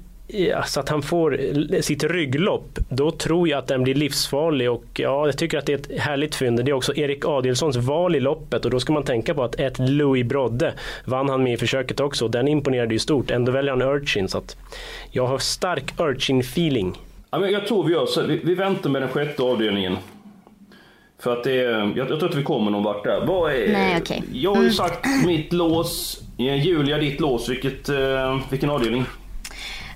så 0.65 0.79
att 0.79 0.89
han 0.89 1.01
får 1.01 1.39
sitt 1.81 2.03
rygglopp, 2.03 2.79
då 2.89 3.11
tror 3.11 3.49
jag 3.49 3.59
att 3.59 3.67
den 3.67 3.83
blir 3.83 3.95
livsfarlig 3.95 4.71
och 4.71 4.85
ja, 4.93 5.25
jag 5.25 5.37
tycker 5.37 5.57
att 5.57 5.65
det 5.65 5.73
är 5.73 5.77
ett 5.77 6.01
härligt 6.01 6.35
fynd. 6.35 6.65
Det 6.65 6.71
är 6.71 6.73
också 6.73 6.95
Erik 6.95 7.25
Adielssons 7.25 7.75
val 7.75 8.15
i 8.15 8.19
loppet 8.19 8.65
och 8.65 8.71
då 8.71 8.79
ska 8.79 8.93
man 8.93 9.03
tänka 9.03 9.33
på 9.33 9.43
att 9.43 9.59
ett 9.59 9.79
Louis 9.79 10.25
Brodde 10.25 10.73
vann 11.05 11.29
han 11.29 11.43
med 11.43 11.53
i 11.53 11.57
försöket 11.57 11.99
också 11.99 12.25
och 12.25 12.31
den 12.31 12.47
imponerade 12.47 12.93
ju 12.93 12.99
stort. 12.99 13.31
Ändå 13.31 13.51
väljer 13.51 13.71
han 13.71 13.81
Urchin 13.81 14.29
så 14.29 14.37
att 14.37 14.57
jag 15.11 15.27
har 15.27 15.37
stark 15.37 15.93
Urchin-feeling. 15.97 16.93
Ja, 17.31 17.39
men 17.39 17.51
jag 17.51 17.67
tror 17.67 17.83
vi 17.83 17.93
gör 17.93 18.05
så. 18.05 18.21
Vi, 18.23 18.55
väntar 18.55 18.89
med 18.89 19.01
den 19.01 19.09
sjätte 19.09 19.43
avdelningen. 19.43 19.97
För 21.19 21.33
att 21.33 21.43
det 21.43 21.51
är, 21.51 21.79
jag, 21.79 21.97
jag 21.97 22.07
tror 22.07 22.23
inte 22.23 22.37
vi 22.37 22.43
kommer 22.43 22.71
någon 22.71 22.83
vart 22.83 23.03
där. 23.03 23.25
Vad 23.25 23.51
är, 23.51 23.73
Nej, 23.73 23.97
okej. 24.01 24.23
Jag 24.33 24.55
har 24.55 24.63
ju 24.63 24.71
sagt 24.71 25.05
mitt 25.25 25.53
lås. 25.53 26.21
Julia, 26.37 26.97
ditt 26.97 27.19
lås. 27.19 27.49
Vilket, 27.49 27.89
eh, 27.89 28.39
vilken 28.49 28.69
avdelning? 28.69 29.05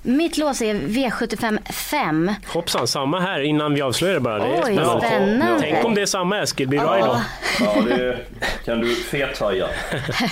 Mitt 0.06 0.36
lås 0.38 0.62
är 0.62 0.74
V75 0.74 1.72
5. 1.72 2.34
Hoppsan, 2.46 2.86
samma 2.86 3.20
här 3.20 3.40
innan 3.40 3.74
vi 3.74 3.82
avslöjar 3.82 4.20
bara. 4.20 4.38
Det 4.38 4.62
Oj, 4.66 4.74
spännande. 4.74 5.06
spännande. 5.06 5.58
Tänk 5.60 5.84
om 5.84 5.94
det 5.94 6.02
är 6.02 6.06
samma 6.06 6.42
Eskil, 6.42 6.68
blir 6.68 6.78
det 6.80 6.84
bra 6.86 6.98
idag? 6.98 7.20
Ja, 7.60 7.82
det 7.96 8.18
kan 8.64 8.80
du 8.80 8.94
fethaja. 8.94 9.66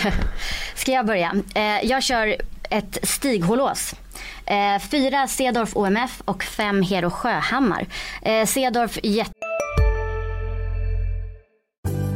Ska 0.74 0.92
jag 0.92 1.06
börja? 1.06 1.32
Eh, 1.54 1.62
jag 1.90 2.02
kör 2.02 2.36
ett 2.70 2.98
stighålås. 3.02 3.94
Eh, 4.46 4.82
fyra 4.90 5.28
Cedorf 5.28 5.76
OMF 5.76 6.22
och 6.24 6.42
fem 6.44 6.82
Hero 6.82 7.10
Sjöhammar. 7.10 7.86
Eh, 8.22 8.46
Cedorf 8.46 8.98
jätte... 9.02 9.32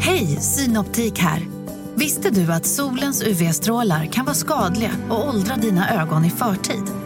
Hej, 0.01 0.27
Synoptik 0.27 1.19
här. 1.19 1.41
Visste 1.95 2.31
du 2.31 2.53
att 2.53 2.67
solens 2.67 3.23
UV-strålar 3.23 4.07
kan 4.13 4.25
vara 4.25 4.35
skadliga 4.35 4.91
och 5.11 5.29
åldra 5.29 5.57
dina 5.57 6.03
ögon 6.03 6.25
i 6.25 6.31
förtid? 6.31 7.06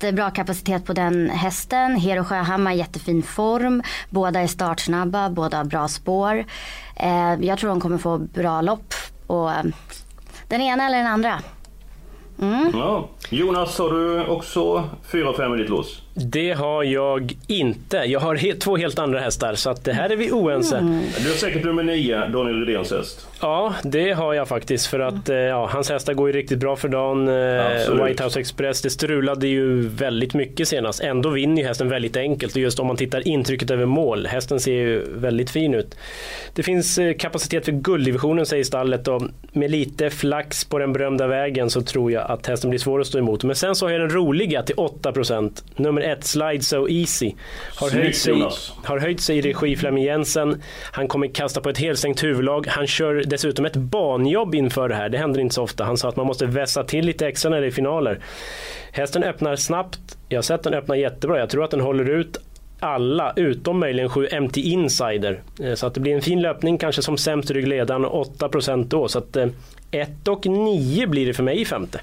Bra 0.00 0.30
kapacitet 0.30 0.84
på 0.84 0.92
den 0.92 1.30
hästen. 1.30 1.96
Hero 1.96 2.24
Sjöhammar 2.24 2.72
jättefin 2.72 3.22
form. 3.22 3.82
Båda 4.10 4.40
är 4.40 4.46
startsnabba, 4.46 5.30
båda 5.30 5.56
har 5.56 5.64
bra 5.64 5.88
spår. 5.88 6.44
Eh, 6.96 7.34
jag 7.40 7.58
tror 7.58 7.70
de 7.70 7.80
kommer 7.80 7.98
få 7.98 8.18
bra 8.18 8.60
lopp. 8.60 8.94
Och, 9.26 9.52
eh, 9.52 9.64
den 10.48 10.60
ena 10.60 10.86
eller 10.86 10.98
den 10.98 11.06
andra. 11.06 11.40
Mm. 12.42 12.70
Ja. 12.74 13.08
Jonas, 13.30 13.78
har 13.78 13.90
du 13.90 14.26
också 14.26 14.84
4-5 15.12 15.54
i 15.54 15.58
ditt 15.58 15.70
lås? 15.70 16.02
Det 16.20 16.52
har 16.52 16.84
jag 16.84 17.32
inte. 17.46 17.96
Jag 17.96 18.20
har 18.20 18.36
he- 18.36 18.58
två 18.58 18.76
helt 18.76 18.98
andra 18.98 19.20
hästar 19.20 19.54
så 19.54 19.70
att 19.70 19.84
det 19.84 19.92
här 19.92 20.10
är 20.10 20.16
vi 20.16 20.30
oense. 20.32 20.78
Du 21.22 21.28
har 21.28 21.36
säkert 21.36 21.64
nummer 21.64 21.82
9, 21.82 22.26
Daniel 22.28 22.66
Redéns 22.66 22.90
häst. 22.92 23.26
Ja, 23.40 23.74
det 23.82 24.10
har 24.12 24.34
jag 24.34 24.48
faktiskt 24.48 24.86
för 24.86 25.00
att 25.00 25.28
eh, 25.28 25.36
ja, 25.36 25.66
hans 25.72 25.90
hästar 25.90 26.14
går 26.14 26.28
ju 26.28 26.36
riktigt 26.36 26.58
bra 26.58 26.76
för 26.76 26.88
dagen. 26.88 27.28
Eh, 27.28 27.66
Absolut. 27.66 28.06
White 28.06 28.24
House 28.24 28.40
Express, 28.40 28.82
det 28.82 28.90
strulade 28.90 29.48
ju 29.48 29.88
väldigt 29.88 30.34
mycket 30.34 30.68
senast. 30.68 31.00
Ändå 31.00 31.28
vinner 31.30 31.62
ju 31.62 31.68
hästen 31.68 31.88
väldigt 31.88 32.16
enkelt 32.16 32.54
och 32.54 32.60
just 32.60 32.80
om 32.80 32.86
man 32.86 32.96
tittar 32.96 33.28
intrycket 33.28 33.70
över 33.70 33.86
mål, 33.86 34.26
hästen 34.26 34.60
ser 34.60 34.72
ju 34.72 35.04
väldigt 35.14 35.50
fin 35.50 35.74
ut. 35.74 35.94
Det 36.54 36.62
finns 36.62 36.98
eh, 36.98 37.14
kapacitet 37.14 37.64
för 37.64 37.72
gulddivisionen 37.72 38.46
säger 38.46 38.64
stallet 38.64 39.08
och 39.08 39.22
med 39.52 39.70
lite 39.70 40.10
flax 40.10 40.64
på 40.64 40.78
den 40.78 40.92
berömda 40.92 41.26
vägen 41.26 41.70
så 41.70 41.80
tror 41.82 42.12
jag 42.12 42.30
att 42.30 42.46
hästen 42.46 42.70
blir 42.70 42.80
svår 42.80 43.00
att 43.00 43.06
stå 43.06 43.18
emot. 43.18 43.44
Men 43.44 43.56
sen 43.56 43.74
så 43.74 43.86
har 43.86 43.90
jag 43.92 44.00
den 44.00 44.10
roliga 44.10 44.62
till 44.62 44.76
8%, 44.76 45.62
nummer 45.76 46.00
ett 46.12 46.24
Slide 46.24 46.60
So 46.62 46.88
Easy. 46.88 47.32
Har 47.76 47.88
Snyggt, 47.88 48.04
höjt 48.04 48.16
sig, 48.16 48.32
Jonas. 48.32 48.72
har 48.84 48.98
höjt 48.98 49.20
sig 49.20 49.38
i 49.38 49.40
regi 49.40 49.76
Flemming 49.76 50.04
Jensen. 50.04 50.62
Han 50.92 51.08
kommer 51.08 51.26
kasta 51.34 51.60
på 51.60 51.68
ett 51.70 51.78
helstängt 51.78 52.22
huvudlag. 52.22 52.66
Han 52.68 52.86
kör 52.86 53.14
dessutom 53.26 53.64
ett 53.64 53.76
banjobb 53.76 54.54
inför 54.54 54.88
det 54.88 54.94
här. 54.94 55.08
Det 55.08 55.18
händer 55.18 55.40
inte 55.40 55.54
så 55.54 55.62
ofta. 55.62 55.84
Han 55.84 55.96
sa 55.98 56.08
att 56.08 56.16
man 56.16 56.26
måste 56.26 56.46
vässa 56.46 56.84
till 56.84 57.06
lite 57.06 57.26
extra 57.26 57.50
när 57.50 57.60
det 57.60 57.66
är 57.66 57.70
finaler. 57.70 58.18
Hästen 58.92 59.24
öppnar 59.24 59.56
snabbt. 59.56 60.00
Jag 60.28 60.36
har 60.38 60.42
sett 60.42 60.62
den 60.62 60.74
öppna 60.74 60.96
jättebra. 60.96 61.38
Jag 61.38 61.50
tror 61.50 61.64
att 61.64 61.70
den 61.70 61.80
håller 61.80 62.10
ut 62.10 62.38
alla 62.82 63.32
utom 63.36 63.80
möjligen 63.80 64.08
7 64.10 64.28
MT 64.40 64.56
Insider. 64.60 65.42
Eh, 65.62 65.74
Så 65.74 65.86
att 65.86 65.94
det 65.94 66.00
blir 66.00 66.14
en 66.14 66.22
fin 66.22 66.42
löpning, 66.42 66.78
kanske 66.78 67.02
som 67.02 67.16
sämst 67.18 67.50
ryggledaren 67.50 68.04
och 68.04 68.26
8% 68.38 68.84
då. 68.88 69.08
Så 69.08 69.18
att 69.18 69.36
1 69.90 70.28
och 70.28 70.46
9 70.46 71.06
blir 71.06 71.26
det 71.26 71.34
för 71.34 71.42
mig 71.42 71.60
i 71.60 71.64
femte. 71.64 72.00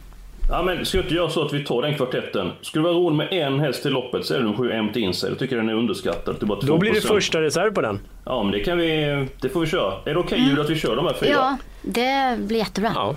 Ja, 0.50 0.64
men 0.64 0.86
ska 0.86 0.98
vi 0.98 1.04
inte 1.04 1.16
göra 1.16 1.30
så 1.30 1.46
att 1.46 1.54
vi 1.54 1.64
tar 1.64 1.82
den 1.82 1.96
kvartetten? 1.96 2.52
Skulle 2.62 2.88
det 2.88 2.94
vara 2.94 3.04
roligt 3.04 3.18
med 3.18 3.28
en 3.32 3.60
häst 3.60 3.84
till 3.84 3.92
loppet 3.92 4.26
så 4.26 4.34
är 4.34 4.40
det 4.40 4.46
en 4.48 4.58
7 4.58 4.82
MT 4.82 4.98
Inside. 4.98 5.32
Jag 5.32 5.40
tycker 5.40 5.56
den 5.56 5.70
är 5.70 5.74
underskattad. 5.74 6.36
Det 6.40 6.44
är 6.44 6.48
bara 6.48 6.60
2%. 6.60 6.66
Då 6.68 6.78
blir 6.78 6.94
det 6.94 7.02
första 7.02 7.42
reserv 7.42 7.72
på 7.72 7.82
den. 7.82 8.00
Ja, 8.26 8.44
men 8.44 8.52
det 8.52 8.60
kan 8.60 8.78
vi... 8.78 9.28
Det 9.42 9.50
får 9.50 9.60
vi 9.60 9.68
köra. 9.68 9.94
Är 10.06 10.14
det 10.14 10.20
okej 10.20 10.40
Julia 10.40 10.64
att 10.64 10.70
vi 10.70 10.76
kör 10.76 10.96
de 10.96 11.06
här 11.06 11.14
fyra? 11.14 11.30
Ja, 11.30 11.58
det 11.82 12.38
blir 12.40 12.58
jättebra. 12.58 12.92
Ja. 12.96 13.16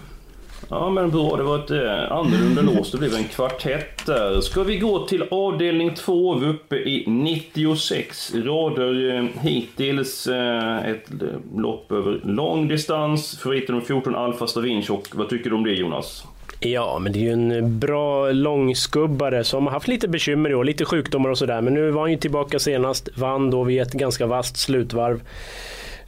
Ja 0.71 0.91
men 0.91 1.11
bra, 1.11 1.37
det 1.37 1.43
var 1.43 1.59
ett 1.59 1.71
eh, 1.71 2.13
annorlunda 2.13 2.63
lås. 2.63 2.93
Det 2.93 2.99
blev 2.99 3.15
en 3.15 3.25
kvartett 3.25 4.07
där. 4.07 4.41
Ska 4.41 4.63
vi 4.63 4.79
gå 4.79 5.07
till 5.07 5.25
avdelning 5.31 5.95
2, 5.95 6.35
vi 6.35 6.47
är 6.47 6.51
uppe 6.51 6.77
i 6.77 7.05
96 7.07 8.35
rader 8.35 9.17
eh, 9.17 9.25
hittills. 9.43 10.27
Eh, 10.27 10.87
ett 10.91 11.11
eh, 11.11 11.59
lopp 11.61 11.93
över 11.93 12.21
lång 12.25 12.69
distans. 12.69 13.39
Favoriten 13.39 13.75
nummer 13.75 13.87
14 13.87 14.15
Alfa 14.15 14.47
Stavinch 14.47 14.91
och 14.91 15.09
vad 15.13 15.29
tycker 15.29 15.51
du 15.51 15.57
om 15.57 15.65
det 15.65 15.73
Jonas? 15.73 16.25
Ja, 16.63 16.99
men 16.99 17.13
det 17.13 17.19
är 17.19 17.21
ju 17.21 17.33
en 17.33 17.79
bra 17.79 18.31
långskubbare 18.31 19.45
som 19.45 19.67
har 19.67 19.73
haft 19.73 19.89
lite 19.89 20.09
bekymmer 20.09 20.51
i 20.51 20.55
år, 20.55 20.65
lite 20.65 20.85
sjukdomar 20.85 21.31
och 21.31 21.39
sådär. 21.39 21.61
Men 21.61 21.75
nu 21.75 21.91
var 21.91 22.01
han 22.01 22.11
ju 22.11 22.17
tillbaka 22.17 22.59
senast, 22.59 23.09
vann 23.15 23.51
då 23.51 23.65
vid 23.65 23.83
ett 23.83 23.93
ganska 23.93 24.27
vasst 24.27 24.57
slutvarv. 24.57 25.23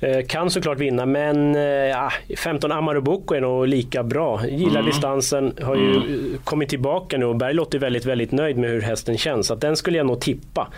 Eh, 0.00 0.26
Kan 0.26 0.50
såklart 0.50 0.78
vinna, 0.78 1.06
men 1.06 1.54
eh, 1.56 1.62
ja, 1.62 2.12
15 2.36 2.72
Amarubuco 2.72 3.34
är 3.34 3.40
nog 3.40 3.68
lika 3.68 4.02
bra. 4.02 4.46
Gillar 4.46 4.82
distansen, 4.82 5.52
har 5.62 5.76
ju 5.76 5.96
eh, 5.96 6.40
kommit 6.44 6.68
tillbaka 6.68 7.18
nu 7.18 7.24
och 7.24 7.36
Berglott 7.36 7.74
är 7.74 7.78
väldigt, 7.78 8.04
väldigt 8.04 8.32
nöjd 8.32 8.56
med 8.58 8.70
hur 8.70 8.80
hästen 8.80 9.18
känns. 9.18 9.46
Så 9.46 9.54
att 9.54 9.60
den 9.60 9.76
skulle 9.76 9.98
jag 9.98 10.06
nog 10.06 10.20
tippa. 10.20 10.68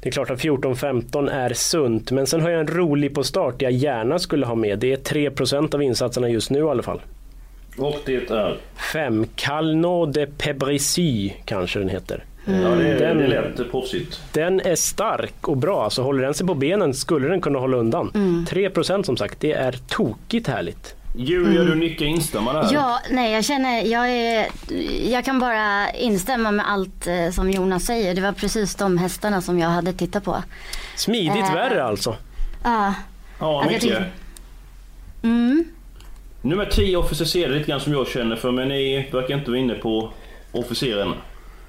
Det 0.00 0.08
är 0.08 0.12
klart 0.12 0.30
att 0.30 0.40
14-15 0.40 1.30
är 1.30 1.52
sunt, 1.52 2.10
men 2.10 2.26
sen 2.26 2.40
har 2.40 2.50
jag 2.50 2.60
en 2.60 2.66
rolig 2.66 3.14
på 3.14 3.24
start 3.24 3.62
jag 3.62 3.72
gärna 3.72 4.18
skulle 4.18 4.46
ha 4.46 4.54
med. 4.54 4.78
Det 4.78 4.92
är 4.92 4.96
3% 4.96 5.74
av 5.74 5.82
insatserna 5.82 6.28
just 6.28 6.50
nu 6.50 6.58
i 6.58 6.62
alla 6.62 6.82
fall. 6.82 7.00
Och 7.78 7.96
det 8.06 8.30
är... 8.30 8.56
5. 8.92 9.26
Calno 9.36 10.06
de 10.06 10.26
Pebricy 10.26 11.30
kanske 11.44 11.78
den 11.78 11.88
heter. 11.88 12.24
Ja, 12.44 12.52
det, 12.52 12.94
Den- 12.98 13.18
det 13.18 13.26
lät 13.26 13.70
proffsigt. 13.70 14.20
Den 14.32 14.60
är 14.60 14.74
stark 14.76 15.48
och 15.48 15.56
bra, 15.56 15.90
så 15.90 16.02
håller 16.02 16.22
den 16.22 16.34
sig 16.34 16.46
på 16.46 16.54
benen 16.54 16.94
skulle 16.94 17.28
den 17.28 17.40
kunna 17.40 17.58
hålla 17.58 17.76
undan. 17.76 18.10
3% 18.50 19.02
som 19.02 19.16
sagt, 19.16 19.40
det 19.40 19.52
är 19.52 19.72
tokigt 19.88 20.48
härligt. 20.48 20.94
Julia, 21.16 21.62
du 21.64 21.74
nickar 21.74 22.06
instämmande 22.06 22.62
här. 22.62 22.74
Ja, 22.74 22.98
nej 23.10 23.32
jag 23.32 23.44
känner, 23.44 23.82
jag, 23.82 24.10
är, 24.10 24.46
jag 25.10 25.24
kan 25.24 25.38
bara 25.40 25.90
instämma 25.90 26.50
med 26.50 26.70
allt 26.70 27.06
eh, 27.06 27.30
som 27.30 27.50
Jonas 27.50 27.84
säger. 27.84 28.14
Det 28.14 28.20
var 28.20 28.32
precis 28.32 28.74
de 28.74 28.98
hästarna 28.98 29.40
som 29.40 29.58
jag 29.58 29.68
hade 29.68 29.92
tittat 29.92 30.24
på. 30.24 30.42
Smidigt 30.96 31.36
Äh. 31.48 31.54
värre 31.54 31.84
alltså. 31.84 32.16
Ja, 32.64 32.94
Ja, 33.38 33.64
mycket. 33.68 33.98
mm. 35.22 35.64
Nummer 36.42 36.64
10 36.64 36.96
officer 36.96 37.48
lite 37.48 37.70
grann 37.70 37.80
som 37.80 37.92
jag 37.92 38.08
känner 38.08 38.36
för, 38.36 38.50
men 38.50 38.68
ni 38.68 39.08
verkar 39.12 39.34
inte 39.34 39.50
vara 39.50 39.60
inne 39.60 39.74
på 39.74 40.10
officeren. 40.52 41.14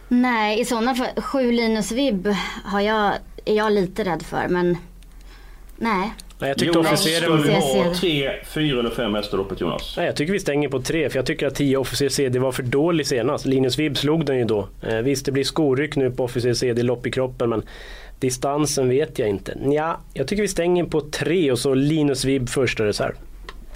nej 0.08 0.60
i 0.60 0.66
sådana 0.66 0.96
fall, 0.96 1.22
sju 1.22 1.52
Linus 1.52 1.92
Vibb 1.92 2.28
har 2.66 2.82
jag, 2.82 3.14
är 3.46 3.56
jag 3.56 3.74
lite 3.74 4.04
rädd 4.04 4.24
för 4.24 4.48
men 4.48 4.78
nej. 5.78 6.14
Nej, 6.40 6.50
jag 6.50 6.58
tyckte 6.58 6.78
Jonas, 6.78 7.02
ska 7.02 7.10
officeren... 7.10 7.42
du 7.42 7.52
ha 7.52 7.94
tre, 7.94 8.32
fyra 8.46 8.80
eller 8.80 8.90
fem 8.90 9.16
hästar 9.16 9.38
loppet 9.38 9.62
Jonas? 9.62 9.94
Nej, 9.98 10.06
jag 10.06 10.16
tycker 10.16 10.34
vi 10.34 10.40
stänger 10.40 10.70
på 10.70 10.82
tre, 10.82 11.10
för 11.10 11.18
jag 11.18 11.26
tycker 11.26 11.48
att 11.48 11.56
10 11.56 11.78
Officer 11.78 12.10
CD 12.10 12.40
var 12.40 12.52
för 12.52 12.64
dålig 12.64 13.08
senast. 13.08 13.46
Linus 13.46 13.80
Vibb 13.80 13.98
slog 13.98 14.26
den 14.26 14.38
ju 14.38 14.46
då. 14.46 14.68
Eh, 14.88 14.98
visst, 14.98 15.26
det 15.26 15.32
blir 15.32 15.44
skoryck 15.44 15.96
nu 15.96 16.12
på 16.12 16.24
Officer 16.24 16.54
CD, 16.54 16.84
lopp 16.84 17.08
i 17.08 17.12
kroppen, 17.12 17.50
men 17.50 17.64
Distansen 18.20 18.90
vet 18.90 19.20
jag 19.20 19.30
inte. 19.30 19.58
Ja, 19.66 20.00
jag 20.14 20.28
tycker 20.28 20.42
vi 20.42 20.48
stänger 20.48 20.84
på 20.84 21.02
tre 21.02 21.52
och 21.52 21.60
så 21.60 21.74
Linus 21.74 22.26
Vibb 22.26 22.50
första 22.50 22.86
reserv. 22.86 23.14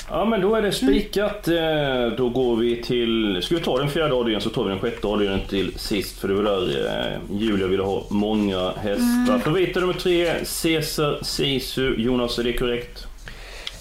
Ja 0.10 0.26
men 0.26 0.42
då 0.42 0.56
är 0.56 0.62
det 0.62 0.72
spikat. 0.72 1.48
Eh, 1.48 2.18
Då 2.18 2.30
går 2.30 2.56
vi 2.56 2.82
till... 2.84 3.40
Ska 3.42 3.56
vi 3.56 3.62
ta 3.62 3.78
den 3.78 3.90
fjärde 3.90 4.14
avdelningen 4.14 4.42
så 4.42 4.50
tar 4.50 4.64
vi 4.64 4.70
den 4.70 4.80
sjätte 4.80 5.08
avdelningen 5.08 5.48
till 5.48 5.74
sist. 5.80 6.20
För 6.20 6.28
det 6.28 6.34
var 6.34 6.44
där 6.44 6.86
eh, 7.14 7.38
Julia 7.40 7.68
ville 7.68 7.84
ha 7.84 8.04
många 8.10 8.72
hästar. 8.72 9.28
Mm. 9.30 9.40
Favoriten 9.40 9.82
nummer 9.82 9.94
tre, 9.94 10.26
Caesar 10.64 11.20
Sisu. 11.24 11.94
Jonas, 11.98 12.40
är 12.40 12.44
det 12.44 12.54
korrekt? 12.54 13.08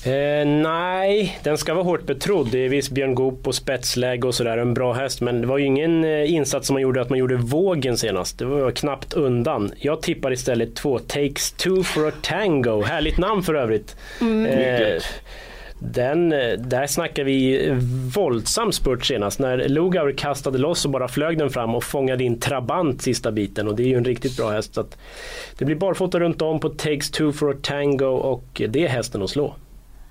Eh, 0.04 0.46
nej, 0.46 1.38
den 1.42 1.58
ska 1.58 1.74
vara 1.74 1.84
hårt 1.84 2.06
betrodd. 2.06 2.48
Det 2.52 2.58
är 2.64 2.68
visst 2.68 2.90
Björn 2.90 3.14
Goop 3.14 3.46
och 3.46 3.54
spetsläge 3.54 4.26
och 4.26 4.34
sådär, 4.34 4.58
en 4.58 4.74
bra 4.74 4.92
häst. 4.92 5.20
Men 5.20 5.40
det 5.40 5.46
var 5.46 5.58
ju 5.58 5.64
ingen 5.64 6.04
eh, 6.04 6.32
insats 6.34 6.66
som 6.66 6.74
man 6.74 6.82
gjorde 6.82 7.00
att 7.00 7.10
man 7.10 7.18
gjorde 7.18 7.36
vågen 7.36 7.96
senast. 7.96 8.38
Det 8.38 8.44
var 8.44 8.70
knappt 8.70 9.12
undan. 9.12 9.72
Jag 9.78 10.02
tippar 10.02 10.32
istället 10.32 10.76
två, 10.76 10.98
Takes 10.98 11.52
two 11.52 11.82
for 11.82 12.08
a 12.08 12.12
tango. 12.22 12.82
Härligt 12.82 13.18
namn 13.18 13.42
för 13.42 13.54
övrigt. 13.54 13.96
Mycket. 14.20 15.02
Den, 15.78 16.32
eh, 16.32 16.52
där 16.58 16.86
snackar 16.86 17.24
vi 17.24 17.68
våldsam 18.14 18.72
spurt 18.72 19.04
senast 19.06 19.38
när 19.38 19.68
Lugauer 19.68 20.12
kastade 20.12 20.58
loss 20.58 20.84
och 20.84 20.90
bara 20.90 21.08
flög 21.08 21.38
den 21.38 21.50
fram 21.50 21.74
och 21.74 21.84
fångade 21.84 22.24
in 22.24 22.40
Trabant 22.40 23.02
sista 23.02 23.32
biten 23.32 23.68
och 23.68 23.76
det 23.76 23.82
är 23.82 23.86
ju 23.86 23.96
en 23.96 24.04
riktigt 24.04 24.36
bra 24.36 24.50
häst. 24.50 24.74
Så 24.74 24.80
att 24.80 24.96
det 25.58 25.64
blir 25.64 25.76
barfota 25.76 26.20
runt 26.20 26.42
om 26.42 26.60
på 26.60 26.68
Takes 26.68 27.10
two 27.10 27.32
for 27.32 27.50
a 27.50 27.54
tango 27.62 28.06
och 28.06 28.62
det 28.68 28.84
är 28.84 28.88
hästen 28.88 29.22
att 29.22 29.30
slå. 29.30 29.54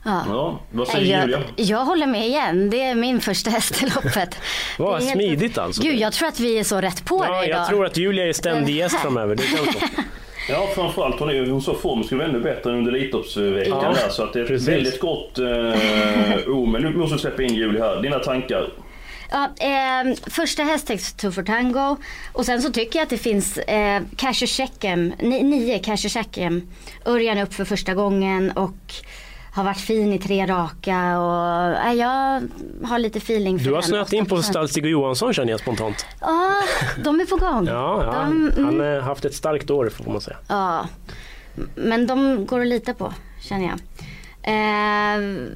Ja. 0.07 0.24
Ja, 0.27 0.60
vad 0.72 0.88
säger 0.88 1.22
Julia? 1.22 1.39
Jag, 1.55 1.65
jag 1.65 1.86
håller 1.86 2.07
med 2.07 2.25
igen. 2.27 2.69
Det 2.69 2.81
är 2.81 2.95
min 2.95 3.19
första 3.22 3.50
häst 3.50 3.84
i 3.84 3.86
loppet. 3.86 4.38
Vad 4.79 5.00
Det 5.00 5.03
är 5.03 5.07
helt- 5.07 5.13
smidigt 5.13 5.57
alltså. 5.57 5.81
Gud, 5.81 5.95
jag 5.95 6.13
tror 6.13 6.27
att 6.27 6.39
vi 6.39 6.60
är 6.60 6.63
så 6.63 6.81
rätt 6.81 7.05
på 7.05 7.25
Ja, 7.29 7.39
det 7.41 7.48
idag. 7.48 7.60
jag 7.60 7.67
tror 7.67 7.86
att 7.86 7.98
Julia 7.98 8.27
är 8.27 8.34
ständig 8.34 8.75
gäst 8.75 9.00
framöver. 9.00 9.36
Det 9.36 9.43
så. 9.43 9.79
Ja, 10.49 10.69
framförallt 10.75 11.19
hon 11.19 11.29
är 11.29 11.49
hon 11.49 11.61
så 11.61 11.73
form 11.73 12.03
skulle 12.03 12.17
vara 12.23 12.29
ännu 12.29 12.39
bättre 12.39 12.71
under 12.71 12.91
Elitloppsveckan 12.91 13.79
Ja, 13.83 13.93
där. 13.93 14.09
Så 14.09 14.23
att 14.23 14.33
det 14.33 14.39
är 14.39 14.43
ett 14.43 14.49
precis. 14.49 14.67
väldigt 14.67 14.99
gott 14.99 15.37
eh, 15.37 15.45
oh, 16.47 16.69
men 16.69 16.81
nu 16.81 16.97
måste 16.97 17.15
vi 17.15 17.21
släppa 17.21 17.43
in 17.43 17.55
Julia 17.55 17.83
här. 17.83 18.01
Dina 18.01 18.19
tankar? 18.19 18.69
Ja, 19.31 19.49
eh, 19.59 20.15
första 20.29 20.63
häst 20.63 20.87
Takes 20.87 21.13
two 21.13 21.31
for 21.31 21.43
tango. 21.43 21.97
Och 22.33 22.45
sen 22.45 22.61
så 22.61 22.71
tycker 22.71 22.99
jag 22.99 23.03
att 23.03 23.09
det 23.09 23.17
finns 23.17 23.57
eh, 23.57 24.01
Casher 24.17 24.47
Checkem, 24.47 25.13
ni, 25.19 25.43
nio 25.43 25.79
Casher 25.79 26.09
Checkem. 26.09 26.67
Örjan 27.05 27.37
upp 27.37 27.53
för 27.53 27.65
första 27.65 27.93
gången 27.93 28.51
och 28.51 28.93
har 29.55 29.63
varit 29.63 29.77
fin 29.77 30.13
i 30.13 30.19
tre 30.19 30.45
raka. 30.45 31.19
Och, 31.19 31.77
eh, 31.85 31.93
jag 31.93 32.41
har 32.83 33.00
lite 33.00 33.17
feeling 33.17 33.59
för 33.59 33.65
Du 33.65 33.74
har 33.74 33.81
snöat 33.81 34.13
in 34.13 34.25
på 34.25 34.35
8%. 34.35 34.45
Stalstig 34.45 34.83
och 34.83 34.89
Johansson 34.89 35.33
känner 35.33 35.51
jag 35.51 35.59
spontant. 35.59 36.05
Ja, 36.21 36.51
de 37.03 37.19
är 37.19 37.25
på 37.25 37.35
gång. 37.35 37.67
Ja, 37.67 38.03
ja. 38.03 38.12
De, 38.12 38.51
mm, 38.51 38.65
han 38.65 38.79
har 38.79 39.01
haft 39.01 39.25
ett 39.25 39.35
starkt 39.35 39.69
år 39.69 39.89
får 39.89 40.12
man 40.12 40.21
säga. 40.21 40.38
Ja, 40.47 40.88
men 41.75 42.07
de 42.07 42.45
går 42.45 42.62
att 42.62 42.67
lita 42.67 42.93
på 42.93 43.13
känner 43.41 43.65
jag. 43.65 43.79
Eh, 44.41 45.47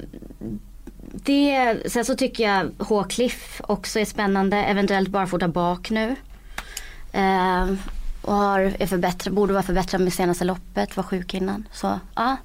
det, 1.12 1.76
sen 1.86 2.04
så 2.04 2.16
tycker 2.16 2.44
jag 2.44 2.70
H-Cliff 2.78 3.60
också 3.64 4.00
är 4.00 4.04
spännande, 4.04 4.56
eventuellt 4.56 5.08
barfota 5.08 5.48
bak 5.48 5.90
nu. 5.90 6.16
Eh, 7.12 7.66
och 8.22 8.34
har, 8.34 8.60
är 8.60 9.30
borde 9.30 9.52
vara 9.52 9.62
förbättrad 9.62 10.00
med 10.00 10.12
senaste 10.12 10.44
loppet, 10.44 10.96
var 10.96 11.04
sjuk 11.04 11.34
innan. 11.34 11.68
Så 11.72 12.00
ja, 12.14 12.36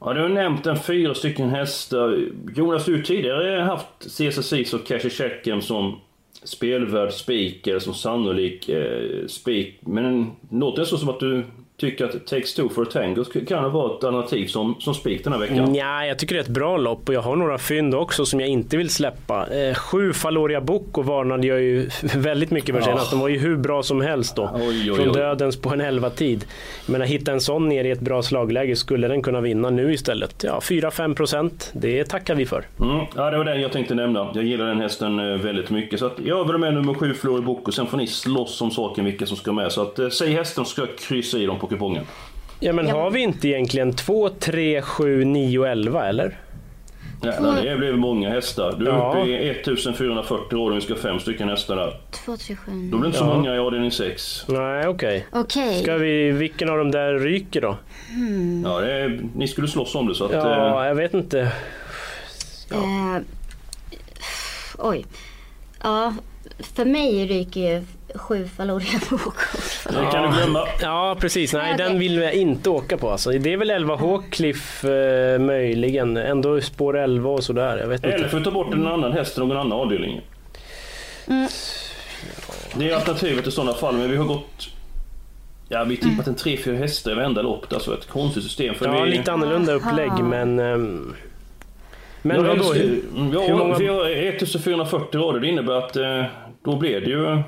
Ja, 0.00 0.12
du 0.12 0.20
har 0.20 0.28
nämnt 0.28 0.66
en 0.66 0.76
fyra 0.76 1.14
stycken 1.14 1.50
hästar. 1.50 2.28
Jonas, 2.56 2.84
du 2.84 2.96
har 2.96 3.02
tidigare 3.02 3.60
haft 3.60 3.86
CSSIs 4.00 4.74
och 4.74 4.86
Cash 4.86 5.08
Checken 5.08 5.62
som 5.62 6.00
spelvärd 6.42 7.12
spik 7.12 7.66
eller 7.66 7.78
som 7.78 7.94
sannolik 7.94 8.68
eh, 8.68 9.26
spik. 9.26 9.78
Men 9.80 10.24
det 10.40 10.56
låter 10.56 10.84
så 10.84 10.98
som 10.98 11.08
att 11.08 11.20
du 11.20 11.44
tycker 11.80 12.04
att 12.04 12.26
Takes 12.26 12.54
Two 12.54 12.68
for 12.68 12.82
a 12.82 12.86
Tango 12.92 13.24
kan 13.24 13.72
vara 13.72 13.86
ett 13.86 14.04
alternativ 14.04 14.46
som, 14.46 14.76
som 14.80 14.94
spik 14.94 15.24
den 15.24 15.32
här 15.32 15.40
veckan. 15.40 15.74
Ja, 15.74 16.06
jag 16.06 16.18
tycker 16.18 16.34
det 16.34 16.40
är 16.40 16.44
ett 16.44 16.48
bra 16.48 16.76
lopp 16.76 17.08
och 17.08 17.14
jag 17.14 17.20
har 17.20 17.36
några 17.36 17.58
fynd 17.58 17.94
också 17.94 18.26
som 18.26 18.40
jag 18.40 18.48
inte 18.48 18.76
vill 18.76 18.90
släppa. 18.90 19.46
Eh, 19.46 19.74
sju 19.74 20.12
Faloria 20.12 20.60
Bocco 20.60 21.02
varnade 21.02 21.46
jag 21.46 21.60
ju 21.60 21.88
väldigt 22.16 22.50
mycket 22.50 22.74
för 22.74 22.82
senast. 22.82 23.10
De 23.10 23.20
var 23.20 23.28
ju 23.28 23.38
hur 23.38 23.56
bra 23.56 23.82
som 23.82 24.00
helst 24.00 24.36
då. 24.36 24.50
Oj, 24.54 24.90
oj, 24.90 24.96
Från 24.96 25.08
oj. 25.08 25.14
dödens 25.14 25.56
på 25.56 25.70
en 25.70 25.80
11-tid. 25.82 26.44
Jag 26.86 26.92
menar, 26.92 27.06
hitta 27.06 27.32
en 27.32 27.40
sån 27.40 27.68
ner 27.68 27.84
i 27.84 27.90
ett 27.90 28.00
bra 28.00 28.22
slagläge 28.22 28.76
skulle 28.76 29.08
den 29.08 29.22
kunna 29.22 29.40
vinna 29.40 29.70
nu 29.70 29.92
istället. 29.92 30.44
Ja, 30.44 30.58
4-5 30.62 31.14
procent, 31.14 31.70
det 31.74 32.04
tackar 32.04 32.34
vi 32.34 32.46
för. 32.46 32.64
Mm, 32.80 33.06
ja, 33.16 33.30
det 33.30 33.38
var 33.38 33.44
den 33.44 33.60
jag 33.60 33.72
tänkte 33.72 33.94
nämna. 33.94 34.30
Jag 34.34 34.44
gillar 34.44 34.66
den 34.66 34.80
hästen 34.80 35.18
eh, 35.18 35.24
väldigt 35.38 35.70
mycket. 35.70 35.98
Så 35.98 36.06
att 36.06 36.20
jag 36.24 36.44
ha 36.44 36.58
med 36.58 36.74
nummer 36.74 36.94
sju, 36.94 37.14
Flori 37.14 37.42
Bocco. 37.42 37.72
Sen 37.72 37.86
får 37.86 37.96
ni 37.96 38.06
slåss 38.06 38.60
om 38.60 38.70
saken 38.70 39.04
vilka 39.04 39.26
som 39.26 39.36
ska 39.36 39.52
med. 39.52 39.72
Så 39.72 39.82
att, 39.82 39.98
eh, 39.98 40.08
säg 40.08 40.32
hästen 40.32 40.64
så 40.64 40.70
ska 40.70 40.82
jag 40.82 40.98
kryssa 40.98 41.38
i 41.38 41.46
dem 41.46 41.58
på 41.58 41.66
kupongen. 41.70 42.04
Ja, 42.60 42.72
men 42.72 42.90
har 42.90 43.10
vi 43.10 43.20
inte 43.20 43.48
egentligen 43.48 43.92
2, 43.92 44.28
3, 44.28 44.82
7, 44.82 45.24
9, 45.24 45.64
11 45.64 46.06
eller? 46.08 46.38
Jävlar, 47.22 47.62
det 47.62 47.76
blev 47.76 47.96
många 47.96 48.30
hästar. 48.30 48.76
Du 48.78 48.86
är 48.86 48.90
Ja. 48.92 49.10
uppe 49.10 49.30
i 49.30 49.50
1440 49.50 50.56
år 50.56 50.70
och 50.70 50.76
vi 50.76 50.80
ska 50.80 50.92
ha 50.94 51.00
fem 51.00 51.20
stycken 51.20 51.48
hästar 51.48 51.76
där. 51.76 52.00
två, 52.10 52.36
tre, 52.36 52.56
sju. 52.56 52.70
Då 52.72 52.98
blir 52.98 53.00
det 53.00 53.06
inte 53.06 53.18
så 53.18 53.24
Ja. 53.24 53.34
många 53.34 53.54
i 53.54 53.58
avdelning 53.58 53.90
6. 53.90 54.44
Nej, 54.48 54.86
okej. 54.88 55.26
Okej. 55.32 55.82
Ska 55.82 55.96
vi, 55.96 56.30
vilken 56.30 56.70
av 56.70 56.78
dem 56.78 56.90
där 56.90 57.14
ryker 57.18 57.60
då? 57.60 57.76
Ja, 58.64 58.80
det 58.80 58.92
är, 58.92 59.20
ni 59.36 59.48
skulle 59.48 59.68
slåss 59.68 59.94
om 59.94 60.08
det 60.08 60.14
så 60.14 60.24
att... 60.24 60.32
Ja, 60.32 60.80
eh, 60.82 60.88
jag 60.88 60.94
vet 60.94 61.14
inte. 61.14 61.40
Eh, 62.72 63.16
oj. 64.78 65.04
Ja, 65.82 66.14
för 66.58 66.84
mig 66.84 67.26
ryker 67.26 67.60
ju 67.60 67.84
sju 68.14 68.48
Faloria 68.56 69.00
Boko. 69.10 69.30
det 69.88 70.08
kan 70.12 70.30
du 70.30 70.36
glömma. 70.36 70.66
Ja, 70.82 71.16
precis. 71.20 71.52
Nej, 71.52 71.74
Okej. 71.74 71.86
den 71.86 71.98
vill 71.98 72.16
jag 72.16 72.32
inte 72.34 72.70
åka 72.70 72.96
på. 72.96 73.10
Alltså. 73.10 73.30
Det 73.30 73.52
är 73.52 73.56
väl 73.56 73.70
11 73.70 73.94
H-Cliff 73.96 74.84
eh, 74.84 75.38
möjligen. 75.38 76.16
Ändå 76.16 76.60
spår 76.60 76.98
11 76.98 77.30
och 77.30 77.44
sådär. 77.44 77.78
Jag 77.78 77.86
vet 77.86 78.04
Eller 78.04 78.16
inte. 78.16 78.28
får 78.28 78.38
vi 78.38 78.44
ta 78.44 78.50
bort 78.50 78.74
en 78.74 78.86
annan 78.86 79.12
häst 79.12 79.36
i 79.36 79.40
någon 79.40 79.56
annan 79.56 79.72
avdelning. 79.72 80.20
Det 82.74 82.90
är 82.90 82.94
alternativet 82.94 83.46
i 83.46 83.50
sådana 83.50 83.72
fall, 83.74 83.94
men 83.96 84.10
vi 84.10 84.16
har 84.16 84.24
gått... 84.24 84.68
Ja, 85.68 85.84
vi 85.84 85.94
har 85.96 86.10
tippat 86.10 86.26
en 86.26 86.36
3-4 86.36 86.76
hästar 86.76 87.10
i 87.10 87.14
varenda 87.14 87.42
lopp. 87.42 87.72
Alltså 87.72 87.94
ett 87.98 88.06
konstigt 88.08 88.42
system. 88.44 88.74
För 88.74 88.86
Ja, 88.86 89.02
vi... 89.02 89.10
lite 89.10 89.32
annorlunda 89.32 89.72
upplägg, 89.72 90.12
men... 90.24 90.58
ehm, 90.58 91.14
Men 92.22 92.36
Ja, 92.36 92.42
vadå? 92.42 92.72
det. 92.72 92.78
Hur, 92.78 93.02
ja, 93.34 93.40
hur 93.40 93.54
många- 93.54 93.78
Vi 93.78 93.86
har 93.88 94.04
1440 94.10 95.20
rader. 95.20 95.40
Det 95.40 95.46
innebär 95.48 95.72
att 95.74 95.96
eh, 95.96 96.24
då 96.64 96.76
blir 96.76 97.00
det 97.00 97.06
ju... 97.10 97.42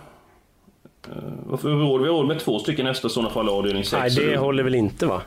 Eh, 1.09 1.17
varför 1.47 1.69
har 1.71 1.77
vi 1.77 1.85
råd? 1.85 2.01
Vi 2.03 2.09
har 2.09 2.15
råd 2.15 2.27
med 2.27 2.39
två 2.41 2.59
stycken 2.59 2.87
hästar 2.87 3.09
i 3.09 3.13
sådana 3.13 3.31
fall 3.31 3.47
i 3.47 3.51
avdelning 3.51 3.85
6. 3.85 4.17
nej, 4.17 4.27
det 4.27 4.37
håller 4.37 4.63
väl 4.63 4.75
inte 4.75 5.07
va? 5.07 5.23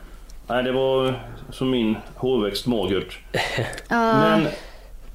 Nej, 0.48 0.62
det 0.62 0.72
var 0.72 1.14
som 1.50 1.70
min 1.70 1.96
hårväxt 2.16 2.66
magert. 2.66 3.18
Ja, 3.88 4.12
Men... 4.20 4.46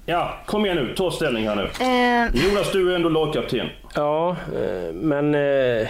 Ja, 0.05 0.33
kom 0.45 0.65
igen 0.65 0.77
nu. 0.77 0.93
Ta 0.95 1.11
ställning 1.11 1.47
här 1.47 1.55
nu. 1.55 1.61
eh, 1.63 2.45
Jonas, 2.51 2.71
du 2.71 2.91
är 2.91 2.95
ändå 2.95 3.09
lagkapten. 3.09 3.67
Ja, 3.95 4.29
eh, 4.55 4.93
men... 4.93 5.35
eh, 5.35 5.87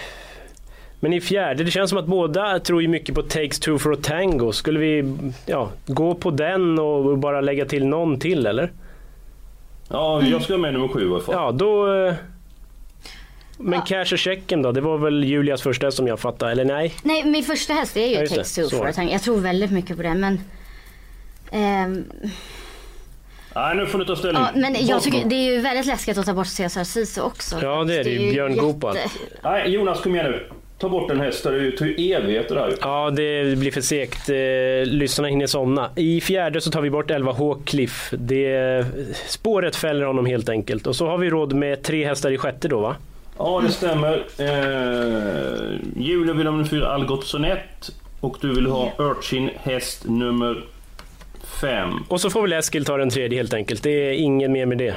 Men 1.00 1.12
i 1.12 1.20
fjärde, 1.20 1.64
det 1.64 1.70
känns 1.70 1.90
som 1.90 1.98
att 1.98 2.06
båda 2.06 2.58
tror 2.58 2.82
ju 2.82 2.88
mycket 2.88 3.14
på 3.14 3.22
Takes 3.22 3.60
Two 3.60 3.78
for 3.78 3.92
a 3.92 3.96
Tango. 4.02 4.52
Skulle 4.52 4.78
vi 4.78 5.14
ja, 5.46 5.68
gå 5.86 6.14
på 6.14 6.30
den 6.30 6.78
och 6.78 7.18
bara 7.18 7.40
lägga 7.40 7.64
till 7.64 7.86
någon 7.86 8.18
till 8.20 8.46
eller? 8.46 8.72
Ja, 9.88 10.22
jag 10.22 10.42
ska 10.42 10.56
med 10.58 10.72
nummer 10.72 10.88
sju 10.88 11.08
i 11.08 11.12
alla 11.12 11.20
fall. 11.20 11.34
Ja, 11.34 11.52
då... 11.52 11.86
eh, 13.58 13.64
Men 13.64 13.82
cash 13.82 14.12
och 14.12 14.18
checken 14.18 14.62
då? 14.62 14.72
Det 14.72 14.80
var 14.80 14.98
väl 14.98 15.24
Julias 15.24 15.62
första 15.62 15.90
som 15.90 16.06
jag 16.06 16.20
fattade, 16.20 16.52
eller 16.52 16.64
nej? 16.64 16.94
nej, 17.02 17.24
min 17.24 17.44
första 17.44 17.72
häst 17.72 17.96
är 17.96 18.06
ju 18.06 18.14
Ja, 18.14 18.20
det. 18.20 18.26
Takes 18.28 18.54
Two 18.54 18.62
Så. 18.62 18.76
for 18.76 18.88
a 18.88 18.92
Tango. 18.92 19.12
Jag 19.12 19.22
tror 19.22 19.40
väldigt 19.40 19.70
mycket 19.70 19.96
på 19.96 20.02
det, 20.02 20.14
men... 20.14 20.40
ehm, 21.52 22.04
Nej, 23.54 23.76
nu 23.76 23.86
får 23.86 23.98
du 23.98 24.04
ta 24.04 24.16
ställning. 24.16 24.42
ja, 24.54 24.60
men 24.60 24.86
jag 24.86 25.02
tycker 25.02 25.28
det 25.28 25.34
är 25.34 25.52
ju 25.54 25.60
väldigt 25.60 25.86
läskigt 25.86 26.18
att 26.18 26.26
ta 26.26 26.34
bort 26.34 26.46
Cesar 26.46 26.84
Ciso 26.84 27.20
också. 27.22 27.58
Ja, 27.62 27.84
det 27.84 27.94
är 27.94 28.04
det 28.04 28.10
ju. 28.10 28.30
Björn 28.32 28.56
Goop 28.56 28.84
allt. 28.84 28.98
Nej, 29.44 29.70
Jonas, 29.70 30.00
kom 30.00 30.14
igen 30.14 30.30
nu. 30.30 30.46
Ta 30.78 30.88
bort 30.88 31.10
en 31.10 31.20
häst. 31.20 31.44
Det 31.44 31.70
tar 31.72 31.86
ju 31.86 32.12
evigheter 32.12 32.68
ju. 32.70 32.76
Ja, 32.80 33.10
det 33.10 33.58
blir 33.58 33.70
för 33.70 33.80
segt. 33.80 34.28
Eh, 34.28 34.36
lyssnarna 34.92 35.28
hinner 35.28 35.46
somna. 35.46 35.90
I 35.96 36.20
fjärde 36.20 36.60
så 36.60 36.70
tar 36.70 36.80
vi 36.80 36.90
bort 36.90 37.10
11 37.10 37.32
H 37.32 37.58
Cliff. 37.64 38.10
Det, 38.18 38.84
spåret 39.26 39.76
fäller 39.76 40.04
honom 40.06 40.26
helt 40.26 40.48
enkelt. 40.48 40.86
Och 40.86 40.96
så 40.96 41.06
har 41.06 41.18
vi 41.18 41.30
råd 41.30 41.52
med 41.52 41.82
tre 41.82 42.06
hästar 42.06 42.30
i 42.30 42.38
sjätte 42.38 42.68
då 42.68 42.80
va? 42.80 42.96
Ja, 43.38 43.60
det 43.60 43.72
stämmer. 43.72 44.24
Eh, 44.38 45.80
Julia 45.96 46.34
vill 46.34 46.46
ha 46.46 46.52
nummer 46.52 46.64
fyra, 46.64 46.88
Algot 46.88 47.24
Sonett. 47.24 47.90
Och 48.20 48.36
du 48.40 48.54
vill 48.54 48.66
ha 48.66 48.92
Urchin, 48.98 49.50
häst 49.56 50.04
nummer 50.08 50.64
fem. 51.60 51.90
Och 52.08 52.20
så 52.20 52.30
får 52.30 52.42
väl 52.42 52.52
Eskil 52.52 52.84
ta 52.84 52.96
den 52.96 53.10
tredje 53.10 53.38
helt 53.38 53.54
enkelt. 53.54 53.82
Det 53.82 53.90
är 53.90 54.12
inget 54.12 54.50
mer 54.50 54.66
med 54.66 54.78
det. 54.78 54.94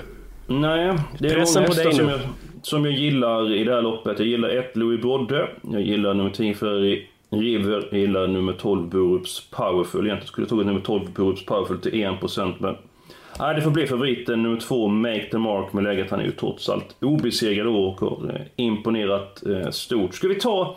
Nej, 0.48 0.98
det 1.20 1.28
är 1.28 1.34
Pressen 1.34 1.64
många 1.64 1.74
hästar 1.74 1.92
som 1.92 2.10
jag, 2.10 2.20
som 2.62 2.86
jag 2.86 2.94
gillar 2.94 3.54
i 3.54 3.64
det 3.64 3.74
här 3.74 3.82
loppet. 3.82 4.20
Jag 4.20 4.28
gillar 4.28 4.50
ett 4.50 4.76
Louis 4.78 5.02
Brodde. 5.02 5.48
Jag 5.72 5.82
gillar 5.82 6.14
nummer 6.14 6.30
10 6.30 6.54
Ferrari 6.54 7.08
River. 7.30 7.88
Jag 7.92 8.00
gillar 8.00 8.28
nummer 8.28 8.54
12 8.54 8.90
Borups 8.90 9.50
Powerful. 9.52 10.06
Egentligen 10.06 10.28
skulle 10.28 10.46
jag 10.46 10.50
tagit 10.50 10.66
nummer 10.66 10.82
12 10.82 11.12
Borups 11.16 11.46
Powerful 11.46 11.80
till 11.80 11.92
1% 11.92 12.54
men... 12.58 12.76
Nej, 13.40 13.56
det 13.56 13.62
får 13.62 13.72
bli 13.72 13.88
favoriten 13.88 14.44
nummer 14.44 14.60
2 14.60 14.88
Make 14.88 15.26
the 15.32 15.38
Mark 15.38 15.74
med 15.74 15.84
läget. 15.84 16.12
Han 16.12 16.20
är 16.20 16.24
ju 16.24 16.32
trots 16.32 16.70
allt 16.70 16.96
obesegrad 17.02 17.68
och 17.68 18.00
har 18.02 18.36
eh, 18.36 18.42
imponerat 18.56 19.44
eh, 19.46 19.70
stort. 19.70 20.16
Ska 20.16 20.28
vi 20.28 20.36
ta 20.36 20.76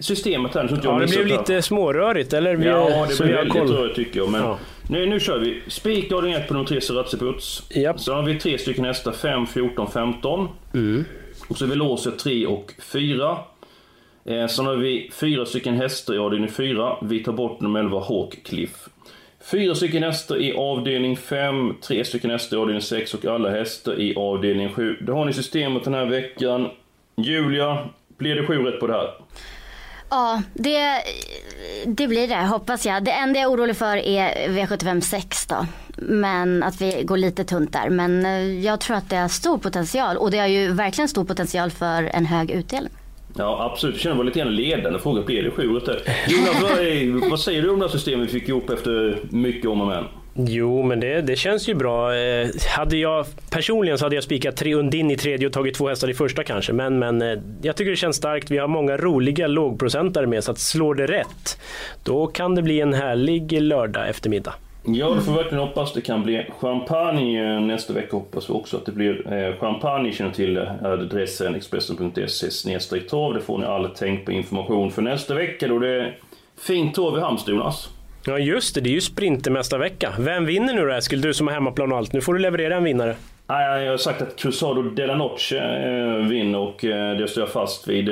systemet 0.00 0.54
här. 0.54 0.68
Så 0.68 0.74
inte 0.74 0.86
jag 0.86 0.96
Ja, 1.02 1.06
det 1.06 1.12
blev 1.12 1.26
lite 1.26 1.62
smårörigt, 1.62 2.32
eller? 2.32 2.56
Vi- 2.56 2.66
Ja, 2.66 2.74
det 2.88 2.94
har 2.94 3.26
väldigt 3.32 3.70
rörigt 3.70 3.96
tycker 3.96 4.20
jag. 4.20 4.30
Men 4.30 4.40
Ja. 4.42 4.58
nu, 4.88 5.06
nu 5.06 5.20
kör 5.20 5.38
vi. 5.38 5.62
Spik 5.68 6.12
avdelning 6.12 6.40
1 6.40 6.48
på 6.48 6.54
nummer 6.54 6.66
3 6.66 6.80
Seratsiputs. 6.80 7.62
Japp. 7.74 8.00
Så 8.00 8.14
har 8.14 8.22
vi 8.22 8.38
tre 8.38 8.58
stycken 8.58 8.84
hästar, 8.84 9.12
5, 9.12 9.46
14, 9.46 9.90
15. 9.90 10.48
Mm. 10.74 11.04
Och 11.48 11.56
så 11.58 11.64
har 11.64 11.70
vi 11.70 11.76
låser 11.76 12.10
3 12.10 12.46
och 12.46 12.72
4. 12.92 13.38
Eh, 14.24 14.46
sen 14.46 14.66
har 14.66 14.76
vi 14.76 15.10
fyra 15.20 15.46
stycken 15.46 15.74
hästar 15.74 16.14
i 16.14 16.18
avdelning 16.18 16.50
4. 16.50 16.96
Vi 17.02 17.24
tar 17.24 17.32
bort 17.32 17.60
nummer 17.60 17.80
11 17.80 18.00
Hawkcliff. 18.00 18.88
Fyra 19.44 19.74
stycken 19.74 20.02
hästar 20.02 20.42
i 20.42 20.52
avdelning 20.56 21.16
5, 21.16 21.74
tre 21.80 22.04
stycken 22.04 22.30
hästar 22.30 22.56
i 22.56 22.60
avdelning 22.60 22.82
6 22.82 23.14
och 23.14 23.24
alla 23.24 23.50
hästar 23.50 24.00
i 24.00 24.16
avdelning 24.16 24.72
7. 24.72 24.96
Det 25.00 25.12
har 25.12 25.24
ni 25.24 25.32
systemet 25.32 25.84
den 25.84 25.94
här 25.94 26.06
veckan. 26.06 26.68
Julia, 27.16 27.88
blir 28.16 28.34
det 28.34 28.46
7 28.46 28.58
rätt 28.58 28.80
på 28.80 28.86
det 28.86 28.92
här? 28.92 29.10
Ja, 30.10 30.42
det, 30.54 31.02
det 31.86 32.08
blir 32.08 32.28
det 32.28 32.46
hoppas 32.46 32.86
jag. 32.86 33.04
Det 33.04 33.10
enda 33.10 33.40
jag 33.40 33.52
är 33.52 33.56
orolig 33.56 33.76
för 33.76 33.96
är 33.96 34.48
V75 34.48 35.00
6 35.00 35.46
då. 35.46 35.66
Men 35.96 36.62
att 36.62 36.80
vi 36.80 37.02
går 37.02 37.16
lite 37.16 37.44
tunt 37.44 37.72
där. 37.72 37.90
Men 37.90 38.26
eh, 38.26 38.64
jag 38.64 38.80
tror 38.80 38.96
att 38.96 39.10
det 39.10 39.16
har 39.16 39.28
stor 39.28 39.58
potential 39.58 40.16
och 40.16 40.30
det 40.30 40.38
har 40.38 40.46
ju 40.46 40.72
verkligen 40.72 41.08
stor 41.08 41.24
potential 41.24 41.70
för 41.70 42.02
en 42.02 42.26
hög 42.26 42.50
utdelning. 42.50 42.92
Ja, 43.38 43.70
absolut. 43.72 43.94
Jag 43.94 44.02
känner 44.02 44.16
mig 44.16 44.24
lite 44.26 44.38
grann 44.38 44.54
ledande 44.54 44.98
fråga. 44.98 45.22
Blir 45.22 45.42
det 45.42 45.50
sju 45.50 45.68
rätt? 45.68 45.98
Jonas, 46.28 46.62
vad, 46.62 47.30
vad 47.30 47.40
säger 47.40 47.62
du 47.62 47.70
om 47.70 47.78
det 47.78 47.84
här 47.84 47.92
systemet 47.92 48.28
vi 48.28 48.40
fick 48.40 48.48
ihop 48.48 48.70
efter 48.70 49.18
mycket 49.30 49.70
om 49.70 49.80
och 49.80 49.86
men? 49.86 50.04
Jo, 50.34 50.82
men 50.82 51.00
det, 51.00 51.22
det 51.22 51.36
känns 51.36 51.68
ju 51.68 51.74
bra. 51.74 52.14
Eh, 52.14 52.48
hade 52.76 52.96
jag, 52.96 53.26
personligen 53.50 53.98
så 53.98 54.04
hade 54.04 54.14
jag 54.14 54.24
spikat 54.24 54.56
tre 54.56 54.74
Undin 54.74 55.10
i 55.10 55.16
tredje 55.16 55.46
och 55.46 55.52
tagit 55.52 55.74
två 55.74 55.88
hästar 55.88 56.10
i 56.10 56.14
första 56.14 56.44
kanske. 56.44 56.72
Men, 56.72 56.98
men 56.98 57.22
eh, 57.22 57.38
jag 57.62 57.76
tycker 57.76 57.90
det 57.90 57.96
känns 57.96 58.16
starkt. 58.16 58.50
Vi 58.50 58.58
har 58.58 58.68
många 58.68 58.96
roliga 58.96 59.46
lågprocentare 59.46 60.26
med 60.26 60.44
så 60.44 60.50
att 60.50 60.58
slår 60.58 60.94
det 60.94 61.06
rätt, 61.06 61.58
då 62.04 62.26
kan 62.26 62.54
det 62.54 62.62
bli 62.62 62.80
en 62.80 62.94
härlig 62.94 63.62
lördag 63.62 64.08
eftermiddag. 64.08 64.54
Ja, 64.84 65.10
det 65.10 65.20
får 65.20 65.32
verkligen 65.32 65.64
hoppas 65.64 65.92
det 65.92 66.00
kan 66.00 66.22
bli 66.22 66.46
champagne 66.60 67.54
eh, 67.54 67.60
nästa 67.60 67.92
vecka. 67.92 68.16
Hoppas 68.16 68.50
vi 68.50 68.54
också 68.54 68.76
att 68.76 68.86
det 68.86 68.92
blir 68.92 69.32
eh, 69.32 69.56
champagne. 69.60 70.12
Känner 70.12 70.30
till 70.30 70.56
eh, 70.56 70.84
adressen 70.84 71.54
expressen.se 71.54 73.00
trav. 73.00 73.34
Det 73.34 73.40
får 73.40 73.58
ni 73.58 73.64
all 73.64 73.88
tänkbar 73.88 74.32
information 74.32 74.90
för 74.90 75.02
nästa 75.02 75.34
vecka 75.34 75.68
då 75.68 75.78
det 75.78 75.88
är 75.88 76.18
fint 76.60 76.94
trav 76.94 77.18
i 77.18 77.20
Halmstad, 77.20 77.54
Jonas. 77.54 77.88
Ja 78.26 78.38
just 78.38 78.74
det, 78.74 78.80
det 78.80 78.90
är 78.90 78.94
ju 78.94 79.00
Sprintermästarvecka. 79.00 80.12
Vem 80.18 80.46
vinner 80.46 80.74
nu 80.74 80.86
då 80.86 80.92
Eskil? 80.92 81.20
Du 81.20 81.34
som 81.34 81.46
har 81.46 81.54
hemmaplan 81.54 81.92
och 81.92 81.98
allt. 81.98 82.12
Nu 82.12 82.20
får 82.20 82.34
du 82.34 82.40
leverera 82.40 82.76
en 82.76 82.84
vinnare. 82.84 83.16
Nej, 83.46 83.84
Jag 83.84 83.90
har 83.90 83.96
sagt 83.96 84.22
att 84.22 84.36
Cruzado 84.36 84.82
de 84.82 85.06
la 85.06 85.14
Noche 85.14 85.60
vinner 86.28 86.58
och 86.58 86.78
det 87.18 87.30
står 87.30 87.40
jag 87.42 87.50
fast 87.50 87.88
vid. 87.88 88.08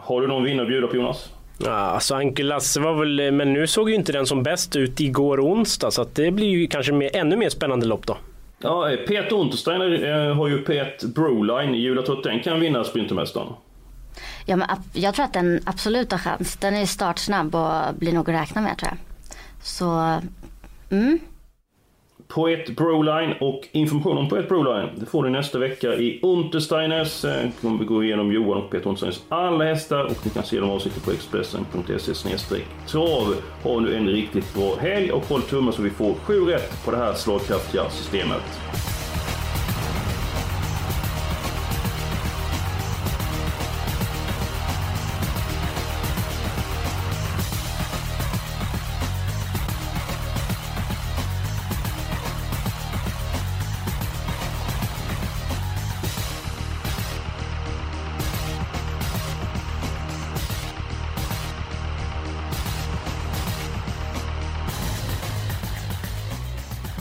Har 0.00 0.20
du 0.20 0.26
någon 0.26 0.44
vinnare 0.44 0.62
att 0.62 0.68
bjuda 0.68 0.86
på, 0.86 0.96
Jonas? 0.96 1.32
Ja, 1.64 1.70
alltså 1.70 2.14
Ankel 2.14 2.46
Lasse 2.46 2.80
var 2.80 2.94
väl, 2.94 3.32
men 3.32 3.52
nu 3.52 3.66
såg 3.66 3.90
ju 3.90 3.94
inte 3.94 4.12
den 4.12 4.26
som 4.26 4.42
bäst 4.42 4.76
ut 4.76 5.00
igår 5.00 5.40
onsdag 5.40 5.90
så 5.90 6.02
att 6.02 6.14
det 6.14 6.30
blir 6.30 6.48
ju 6.48 6.66
kanske 6.66 6.92
mer, 6.92 7.16
ännu 7.16 7.36
mer 7.36 7.48
spännande 7.48 7.86
lopp 7.86 8.06
då. 8.06 8.16
Ja, 8.58 8.90
eh, 8.90 8.96
Peter 8.96 9.36
Untersteiner 9.36 10.28
eh, 10.28 10.36
har 10.36 10.48
ju 10.48 10.58
Pet 10.58 11.04
Broline. 11.04 11.74
Julia 11.74 12.02
tror 12.02 12.18
att 12.18 12.24
den 12.24 12.40
kan 12.40 12.60
vinna 12.60 12.84
Sprintermästaren. 12.84 13.52
Ja, 14.46 14.56
men 14.56 14.68
jag 14.92 15.14
tror 15.14 15.24
att 15.24 15.32
den 15.32 15.60
absolut 15.66 16.12
har 16.12 16.18
chans. 16.18 16.56
Den 16.56 16.74
är 16.74 16.86
startsnabb 16.86 17.54
och 17.54 17.94
blir 17.94 18.12
nog 18.12 18.30
att 18.30 18.42
räkna 18.42 18.60
med 18.60 18.78
tror 18.78 18.90
jag. 18.90 18.98
Så, 19.62 20.20
mm. 20.90 21.18
Poet 22.34 22.76
Broline 22.76 23.34
och 23.40 23.68
information 23.72 24.18
om 24.18 24.28
Poet 24.28 24.48
Broline 24.48 24.88
det 24.96 25.06
får 25.06 25.22
ni 25.22 25.30
nästa 25.30 25.58
vecka 25.58 25.94
i 25.94 26.20
Untersteiners. 26.22 27.24
Eh, 27.24 27.42
Då 27.44 27.50
kommer 27.60 27.78
vi 27.78 27.84
gå 27.84 28.04
igenom 28.04 28.32
Johan 28.32 28.62
och 28.62 28.70
Peter 28.70 28.88
Untersteiners 28.88 29.20
alla 29.28 29.64
hästar 29.64 30.04
och 30.04 30.16
ni 30.24 30.30
kan 30.30 30.42
se 30.42 30.60
dem 30.60 30.70
avsnitten 30.70 31.02
på 31.04 31.10
expressen.se 31.10 32.56
trav. 32.86 33.34
Ha 33.62 33.80
nu 33.80 33.96
en 33.96 34.08
riktigt 34.08 34.54
bra 34.54 34.76
helg 34.80 35.12
och 35.12 35.24
håll 35.28 35.42
tummen 35.42 35.72
så 35.72 35.82
vi 35.82 35.90
får 35.90 36.14
sju 36.14 36.40
rätt 36.40 36.84
på 36.84 36.90
det 36.90 36.96
här 36.96 37.12
slagkraftiga 37.12 37.90
systemet. 37.90 38.60